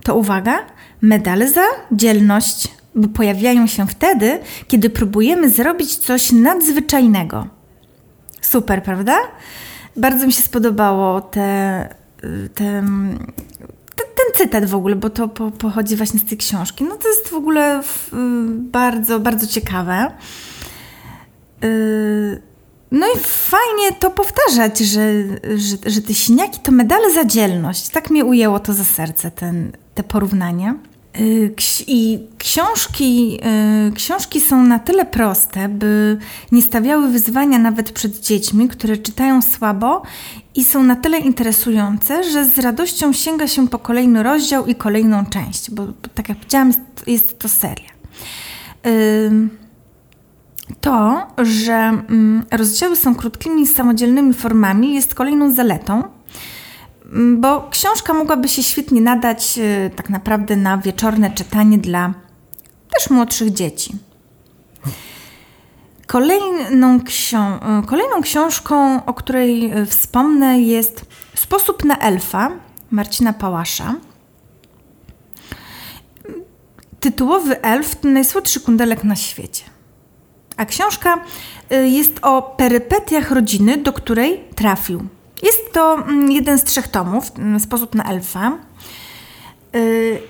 to 0.03 0.15
uwaga, 0.15 0.59
Medale 1.01 1.49
za 1.49 1.65
dzielność, 1.91 2.67
pojawiają 3.13 3.67
się 3.67 3.87
wtedy, 3.87 4.39
kiedy 4.67 4.89
próbujemy 4.89 5.49
zrobić 5.49 5.95
coś 5.95 6.31
nadzwyczajnego. 6.31 7.47
Super, 8.41 8.83
prawda? 8.83 9.17
Bardzo 9.95 10.27
mi 10.27 10.33
się 10.33 10.41
spodobało 10.41 11.21
te, 11.21 11.89
te, 12.55 12.83
ten 13.95 14.33
cytat 14.35 14.65
w 14.65 14.75
ogóle, 14.75 14.95
bo 14.95 15.09
to 15.09 15.27
po, 15.27 15.51
pochodzi 15.51 15.95
właśnie 15.95 16.19
z 16.19 16.25
tej 16.25 16.37
książki. 16.37 16.83
No 16.83 16.95
to 16.95 17.07
jest 17.09 17.27
w 17.27 17.33
ogóle 17.33 17.83
w, 17.83 18.09
bardzo, 18.55 19.19
bardzo 19.19 19.47
ciekawe. 19.47 20.11
Yy, 21.61 22.41
no 22.91 23.07
i 23.15 23.19
fajnie 23.19 23.91
to 23.99 24.11
powtarzać, 24.11 24.79
że, 24.79 25.23
że, 25.57 25.77
że 25.85 26.01
te 26.01 26.13
siniaki 26.13 26.59
to 26.59 26.71
medale 26.71 27.13
za 27.13 27.25
dzielność. 27.25 27.89
Tak 27.89 28.09
mnie 28.09 28.25
ujęło 28.25 28.59
to 28.59 28.73
za 28.73 28.83
serce, 28.83 29.31
ten, 29.31 29.71
te 29.95 30.03
porównania. 30.03 30.75
Y, 31.19 31.53
I 31.87 32.19
książki, 32.37 33.39
y, 33.87 33.91
książki 33.91 34.41
są 34.41 34.63
na 34.63 34.79
tyle 34.79 35.05
proste, 35.05 35.69
by 35.69 36.17
nie 36.51 36.61
stawiały 36.61 37.07
wyzwania 37.07 37.59
nawet 37.59 37.91
przed 37.91 38.19
dziećmi, 38.19 38.67
które 38.67 38.97
czytają 38.97 39.41
słabo 39.41 40.01
i 40.55 40.63
są 40.63 40.83
na 40.83 40.95
tyle 40.95 41.19
interesujące, 41.19 42.23
że 42.23 42.45
z 42.45 42.59
radością 42.59 43.13
sięga 43.13 43.47
się 43.47 43.67
po 43.67 43.79
kolejny 43.79 44.23
rozdział 44.23 44.65
i 44.65 44.75
kolejną 44.75 45.25
część, 45.25 45.71
bo, 45.71 45.83
tak 46.15 46.29
jak 46.29 46.37
powiedziałam, 46.37 46.73
jest, 47.07 47.39
to 47.39 47.49
seria. 47.49 47.89
To, 50.81 51.27
że 51.37 51.73
mm, 51.73 52.45
rozdziały 52.51 52.95
są 52.95 53.15
krótkimi, 53.15 53.67
samodzielnymi 53.67 54.33
formami, 54.33 54.95
jest 54.95 55.15
kolejną 55.15 55.53
zaletą, 55.53 56.03
mm, 57.05 57.41
bo 57.41 57.67
książka 57.69 58.13
mogłaby 58.13 58.47
się 58.47 58.63
świetnie 58.63 59.01
nadać 59.01 59.57
y, 59.57 59.91
tak 59.95 60.09
naprawdę 60.09 60.55
na 60.55 60.77
wieczorne 60.77 61.31
czytanie 61.31 61.77
dla 61.77 62.13
też 62.93 63.09
młodszych 63.09 63.53
dzieci. 63.53 63.95
Kolejną, 66.07 66.99
ksią- 66.99 67.85
kolejną 67.85 68.21
książką, 68.21 69.05
o 69.05 69.13
której 69.13 69.77
y, 69.77 69.85
wspomnę, 69.85 70.61
jest 70.61 71.05
Sposób 71.37 71.83
na 71.85 71.97
elfa 71.97 72.51
Marcina 72.91 73.33
Pałasza. 73.33 73.95
Tytułowy 76.99 77.61
elf 77.61 77.95
to 77.95 78.07
najsłodszy 78.07 78.59
kundelek 78.59 79.03
na 79.03 79.15
świecie. 79.15 79.63
A 80.57 80.65
książka 80.65 81.19
y, 81.71 81.87
jest 81.87 82.19
o 82.21 82.41
perypetiach 82.41 83.31
rodziny, 83.31 83.77
do 83.77 83.93
której 83.93 84.43
trafił. 84.55 85.07
Jest 85.43 85.73
to 85.73 85.93
mm, 85.93 86.31
jeden 86.31 86.59
z 86.59 86.63
trzech 86.63 86.87
tomów, 86.87 87.31
mm, 87.37 87.59
Sposób 87.59 87.95
na 87.95 88.03
elfa. 88.03 88.57
Y, 89.75 90.21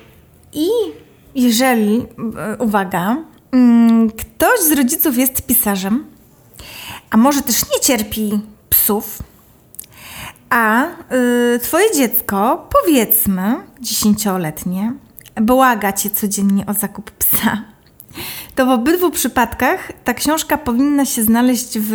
I 0.54 0.70
jeżeli, 1.36 1.98
y, 1.98 2.06
uwaga, 2.60 3.18
mm, 3.52 4.12
ktoś 4.12 4.60
z 4.60 4.72
rodziców 4.72 5.18
jest 5.18 5.42
pisarzem, 5.42 6.06
a 7.10 7.18
może 7.18 7.42
też 7.42 7.62
nie 7.64 7.80
cierpi 7.82 8.40
psów, 8.70 9.20
a 10.50 10.86
twoje 11.62 11.96
dziecko, 11.96 12.70
powiedzmy 12.84 13.56
dziesięcioletnie, 13.82 14.94
błaga 15.42 15.94
cię 15.94 16.10
codziennie 16.10 16.66
o 16.66 16.74
zakup 16.74 17.12
psa, 17.12 17.64
to 18.58 18.66
w 18.66 18.70
obydwu 18.70 19.12
przypadkach 19.12 19.92
ta 20.04 20.14
książka 20.14 20.58
powinna 20.58 21.06
się 21.06 21.24
znaleźć 21.24 21.80
w, 21.80 21.92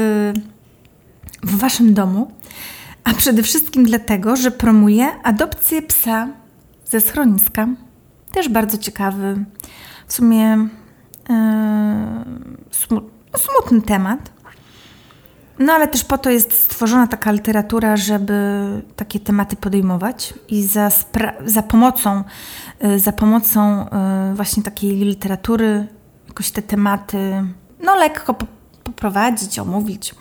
w 1.42 1.58
waszym 1.58 1.94
domu, 1.94 2.32
a 3.04 3.14
przede 3.14 3.42
wszystkim 3.42 3.84
dlatego, 3.84 4.36
że 4.36 4.50
promuje 4.50 5.08
adopcję 5.22 5.82
psa 5.82 6.28
ze 6.84 7.00
schroniska. 7.00 7.68
Też 8.32 8.48
bardzo 8.48 8.78
ciekawy, 8.78 9.44
w 10.06 10.12
sumie 10.12 10.68
yy, 11.28 13.00
smutny 13.36 13.82
temat. 13.82 14.32
No 15.58 15.72
ale 15.72 15.88
też 15.88 16.04
po 16.04 16.18
to 16.18 16.30
jest 16.30 16.52
stworzona 16.52 17.06
taka 17.06 17.32
literatura, 17.32 17.96
żeby 17.96 18.32
takie 18.96 19.20
tematy 19.20 19.56
podejmować 19.56 20.34
i 20.48 20.62
za, 20.64 20.90
za 21.44 21.62
pomocą, 21.62 22.24
yy, 22.80 22.98
za 22.98 23.12
pomocą 23.12 23.86
yy, 24.28 24.34
właśnie 24.34 24.62
takiej 24.62 24.96
literatury 24.96 25.86
jakoś 26.32 26.50
te 26.50 26.62
tematy 26.62 27.44
no 27.82 27.96
lekko 27.96 28.34
poprowadzić, 28.84 29.58
omówić. 29.58 30.14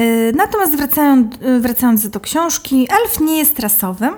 Y, 0.00 0.32
natomiast 0.36 0.76
wracając, 0.76 1.34
y, 1.34 1.60
wracając 1.60 2.08
do 2.08 2.20
książki, 2.20 2.88
elf 3.02 3.20
nie 3.20 3.38
jest 3.38 3.58
rasowy, 3.58 4.08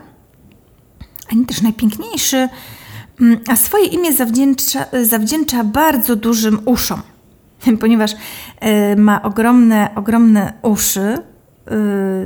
ani 1.33 1.46
też 1.46 1.62
najpiękniejszy, 1.62 2.49
mm, 3.20 3.40
a 3.49 3.57
swoje 3.57 3.87
imię 3.87 4.12
zawdzięcza, 4.12 4.85
zawdzięcza 5.03 5.64
bardzo 5.64 6.16
dużym 6.16 6.61
uszom, 6.64 7.03
ponieważ 7.81 8.12
y, 8.12 8.16
ma 8.96 9.22
ogromne, 9.22 9.90
ogromne 9.94 10.53
uszy, 10.62 11.18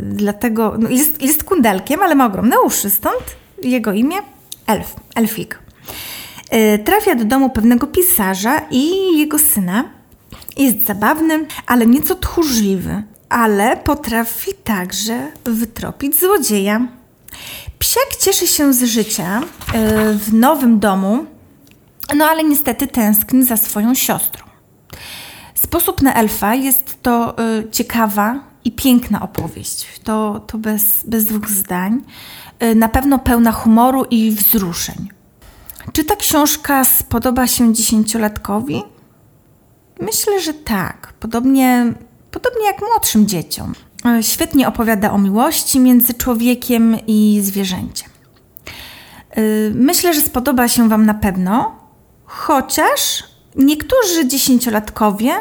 dlatego 0.02 0.74
no 0.78 0.88
jest, 0.88 1.22
jest 1.22 1.44
kundelkiem, 1.44 2.02
ale 2.02 2.14
ma 2.14 2.26
ogromne 2.26 2.60
uszy, 2.60 2.90
stąd 2.90 3.36
jego 3.62 3.92
imię 3.92 4.16
elf, 4.66 4.96
elfik. 5.14 5.69
E, 6.50 6.78
trafia 6.78 7.14
do 7.14 7.24
domu 7.24 7.50
pewnego 7.50 7.86
pisarza 7.86 8.60
i 8.70 8.90
jego 9.18 9.38
syna. 9.38 9.84
Jest 10.56 10.86
zabawny, 10.86 11.46
ale 11.66 11.86
nieco 11.86 12.14
tchórzliwy, 12.14 13.02
ale 13.28 13.76
potrafi 13.76 14.54
także 14.64 15.28
wytropić 15.44 16.20
złodzieja. 16.20 16.88
Psiak 17.78 18.16
cieszy 18.20 18.46
się 18.46 18.72
z 18.72 18.82
życia 18.82 19.40
e, 19.40 20.12
w 20.14 20.34
nowym 20.34 20.78
domu, 20.78 21.26
no 22.16 22.24
ale 22.24 22.44
niestety 22.44 22.86
tęskni 22.86 23.44
za 23.44 23.56
swoją 23.56 23.94
siostrą. 23.94 24.44
Sposób 25.54 26.02
na 26.02 26.14
elfa 26.14 26.54
jest 26.54 27.02
to 27.02 27.38
e, 27.38 27.70
ciekawa 27.70 28.40
i 28.64 28.72
piękna 28.72 29.22
opowieść. 29.22 29.86
To, 30.04 30.40
to 30.46 30.58
bez, 30.58 30.82
bez 31.04 31.24
dwóch 31.24 31.48
zdań. 31.48 32.02
Na 32.76 32.88
pewno 32.88 33.18
pełna 33.18 33.52
humoru 33.52 34.04
i 34.04 34.30
wzruszeń. 34.30 35.19
Czy 35.92 36.04
ta 36.04 36.16
książka 36.16 36.84
spodoba 36.84 37.46
się 37.46 37.74
dziesięciolatkowi? 37.74 38.82
Myślę, 40.00 40.40
że 40.40 40.54
tak. 40.54 41.12
Podobnie, 41.20 41.92
podobnie 42.30 42.66
jak 42.66 42.80
młodszym 42.80 43.26
dzieciom. 43.26 43.74
E, 44.04 44.22
świetnie 44.22 44.68
opowiada 44.68 45.12
o 45.12 45.18
miłości 45.18 45.80
między 45.80 46.14
człowiekiem 46.14 46.96
i 47.06 47.40
zwierzęciem. 47.42 48.10
E, 49.30 49.40
myślę, 49.74 50.14
że 50.14 50.20
spodoba 50.20 50.68
się 50.68 50.88
Wam 50.88 51.06
na 51.06 51.14
pewno, 51.14 51.76
chociaż 52.24 53.24
niektórzy 53.56 54.28
dziesięciolatkowie 54.28 55.32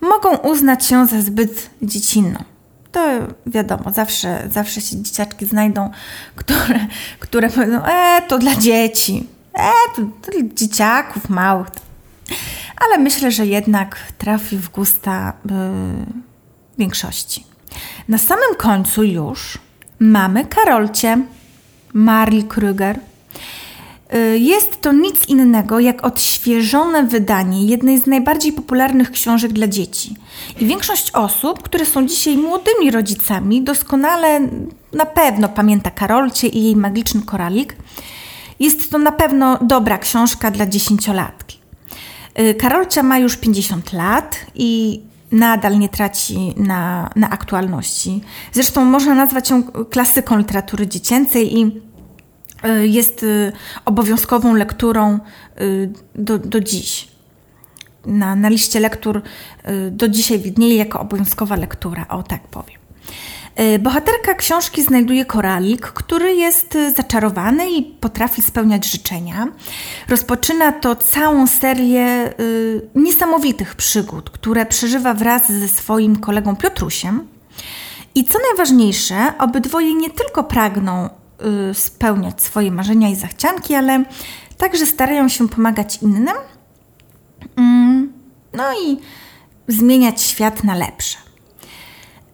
mogą 0.00 0.36
uznać 0.36 0.86
się 0.86 1.06
za 1.06 1.20
zbyt 1.20 1.70
dziecinną. 1.82 2.38
To 2.92 3.00
wiadomo, 3.46 3.92
zawsze, 3.92 4.48
zawsze 4.50 4.80
się 4.80 5.02
dzieciaczki 5.02 5.46
znajdą, 5.46 5.90
które, 6.36 6.86
które 7.20 7.50
powiedzą, 7.50 7.84
e, 7.84 8.22
to 8.28 8.38
dla 8.38 8.56
dzieci. 8.56 9.34
E, 9.54 9.70
to, 9.96 10.02
to 10.02 10.32
dzieciaków 10.54 11.28
małych. 11.28 11.68
Ale 12.76 12.98
myślę, 12.98 13.30
że 13.30 13.46
jednak 13.46 13.96
trafi 14.18 14.56
w 14.56 14.68
gusta 14.68 15.32
y, 15.32 15.50
większości. 16.78 17.44
Na 18.08 18.18
samym 18.18 18.54
końcu 18.58 19.02
już 19.04 19.58
mamy 19.98 20.44
Karolcie, 20.44 21.18
Marli 21.92 22.44
Kruger. 22.44 23.00
Y, 24.14 24.38
jest 24.38 24.80
to 24.80 24.92
nic 24.92 25.28
innego 25.28 25.80
jak 25.80 26.06
odświeżone 26.06 27.04
wydanie 27.04 27.66
jednej 27.66 27.98
z 27.98 28.06
najbardziej 28.06 28.52
popularnych 28.52 29.10
książek 29.10 29.52
dla 29.52 29.68
dzieci. 29.68 30.16
I 30.60 30.66
większość 30.66 31.10
osób, 31.10 31.62
które 31.62 31.86
są 31.86 32.06
dzisiaj 32.06 32.36
młodymi 32.36 32.90
rodzicami, 32.90 33.62
doskonale 33.62 34.40
na 34.92 35.06
pewno 35.06 35.48
pamięta 35.48 35.90
Karolcie 35.90 36.48
i 36.48 36.64
jej 36.64 36.76
magiczny 36.76 37.22
koralik. 37.22 37.76
Jest 38.60 38.90
to 38.90 38.98
na 38.98 39.12
pewno 39.12 39.58
dobra 39.62 39.98
książka 39.98 40.50
dla 40.50 40.66
dziesięciolatki. 40.66 41.58
Y, 42.38 42.54
Karolcia 42.54 43.02
ma 43.02 43.18
już 43.18 43.36
50 43.36 43.92
lat 43.92 44.46
i 44.54 45.00
nadal 45.32 45.78
nie 45.78 45.88
traci 45.88 46.54
na, 46.56 47.10
na 47.16 47.30
aktualności. 47.30 48.20
Zresztą 48.52 48.84
można 48.84 49.14
nazwać 49.14 49.50
ją 49.50 49.62
klasyką 49.64 50.38
literatury 50.38 50.86
dziecięcej 50.86 51.58
i 51.58 51.82
y, 52.64 52.88
jest 52.88 53.22
y, 53.22 53.52
obowiązkową 53.84 54.54
lekturą 54.54 55.18
do, 56.14 56.38
do 56.38 56.60
dziś. 56.60 57.08
Na, 58.06 58.36
na 58.36 58.48
liście 58.48 58.80
lektur 58.80 59.22
do 59.90 60.08
dzisiaj 60.08 60.38
widnieje 60.38 60.76
jako 60.76 61.00
obowiązkowa 61.00 61.56
lektura, 61.56 62.08
o 62.08 62.22
tak 62.22 62.48
powiem. 62.48 62.83
E, 63.56 63.78
bohaterka 63.78 64.34
książki 64.34 64.82
znajduje 64.82 65.24
koralik, 65.24 65.86
który 65.86 66.34
jest 66.34 66.76
e, 66.76 66.90
zaczarowany 66.90 67.70
i 67.70 67.82
potrafi 67.82 68.42
spełniać 68.42 68.86
życzenia. 68.86 69.48
Rozpoczyna 70.08 70.72
to 70.72 70.96
całą 70.96 71.46
serię 71.46 72.34
y, 72.40 72.88
niesamowitych 72.94 73.74
przygód, 73.74 74.30
które 74.30 74.66
przeżywa 74.66 75.14
wraz 75.14 75.52
ze 75.52 75.68
swoim 75.68 76.16
kolegą 76.16 76.56
Piotrusiem. 76.56 77.28
I 78.14 78.24
co 78.24 78.38
najważniejsze, 78.48 79.32
obydwoje 79.38 79.94
nie 79.94 80.10
tylko 80.10 80.44
pragną 80.44 81.08
y, 81.70 81.74
spełniać 81.74 82.42
swoje 82.42 82.70
marzenia 82.70 83.08
i 83.08 83.16
zachcianki, 83.16 83.74
ale 83.74 84.04
także 84.58 84.86
starają 84.86 85.28
się 85.28 85.48
pomagać 85.48 85.98
innym. 86.02 86.36
Mm, 87.56 88.12
no 88.52 88.64
i 88.86 88.98
zmieniać 89.68 90.22
świat 90.22 90.64
na 90.64 90.74
lepsze. 90.74 91.23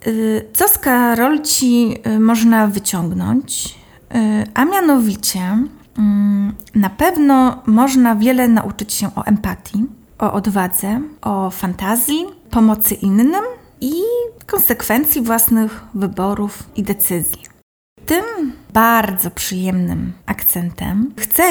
Y, 0.07 0.47
co 0.53 0.69
z 0.69 0.79
Karolci 0.79 1.95
y, 2.07 2.21
można 2.21 2.67
wyciągnąć? 2.67 3.75
Y, 4.15 4.47
a 4.55 4.65
mianowicie, 4.65 5.41
mm, 5.99 6.55
na 6.75 6.91
pewno 6.91 7.63
można 7.67 8.17
wiele 8.17 8.49
nauczyć 8.49 8.93
się 8.93 9.15
o 9.15 9.25
empatii, 9.27 9.87
o 10.19 10.33
odwadze, 10.33 11.01
o 11.23 11.51
fantazji, 11.51 12.27
pomocy 12.51 12.95
innym, 12.95 13.43
i 13.81 13.93
konsekwencji 14.47 15.23
własnych 15.23 15.85
wyborów 15.95 16.63
i 16.77 16.83
decyzji. 16.83 17.43
Tym 18.07 18.53
bardzo 18.73 19.31
przyjemnym 19.31 20.13
akcentem 20.27 21.15
chcę 21.19 21.43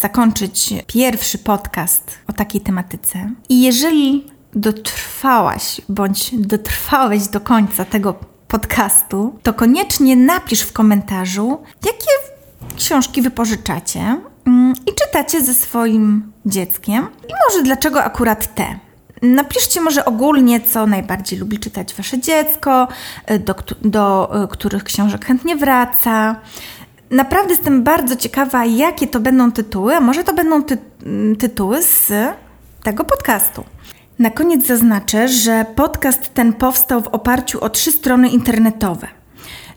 zakończyć 0.00 0.74
pierwszy 0.86 1.38
podcast 1.38 2.18
o 2.26 2.32
takiej 2.32 2.60
tematyce. 2.60 3.30
I 3.48 3.62
jeżeli 3.62 4.26
dotrwałaś 4.54 5.80
bądź 5.88 6.30
dotrwałeś 6.34 7.28
do 7.28 7.40
końca 7.40 7.84
tego 7.84 8.14
podcastu, 8.48 9.38
to 9.42 9.52
koniecznie 9.52 10.16
napisz 10.16 10.60
w 10.60 10.72
komentarzu, 10.72 11.58
jakie 11.84 12.34
książki 12.76 13.22
wypożyczacie 13.22 14.18
mm, 14.46 14.74
i 14.86 14.94
czytacie 14.94 15.40
ze 15.40 15.54
swoim 15.54 16.32
dzieckiem 16.46 17.08
i 17.28 17.32
może 17.48 17.62
dlaczego 17.62 18.04
akurat 18.04 18.54
te. 18.54 18.78
Napiszcie 19.22 19.80
może 19.80 20.04
ogólnie, 20.04 20.60
co 20.60 20.86
najbardziej 20.86 21.38
lubi 21.38 21.58
czytać 21.58 21.94
wasze 21.94 22.18
dziecko, 22.18 22.88
y, 23.30 23.38
do, 23.38 23.54
do 23.82 24.30
y, 24.44 24.48
których 24.48 24.84
książek 24.84 25.24
chętnie 25.24 25.56
wraca. 25.56 26.36
Naprawdę 27.10 27.50
jestem 27.50 27.82
bardzo 27.82 28.16
ciekawa, 28.16 28.64
jakie 28.64 29.06
to 29.06 29.20
będą 29.20 29.52
tytuły, 29.52 29.96
a 29.96 30.00
może 30.00 30.24
to 30.24 30.34
będą 30.34 30.62
ty 30.62 30.78
tytuły 31.38 31.82
z 31.82 32.12
tego 32.82 33.04
podcastu. 33.04 33.64
Na 34.18 34.30
koniec 34.30 34.66
zaznaczę, 34.66 35.28
że 35.28 35.66
podcast 35.76 36.34
ten 36.34 36.52
powstał 36.52 37.02
w 37.02 37.08
oparciu 37.08 37.60
o 37.60 37.70
trzy 37.70 37.92
strony 37.92 38.28
internetowe: 38.28 39.08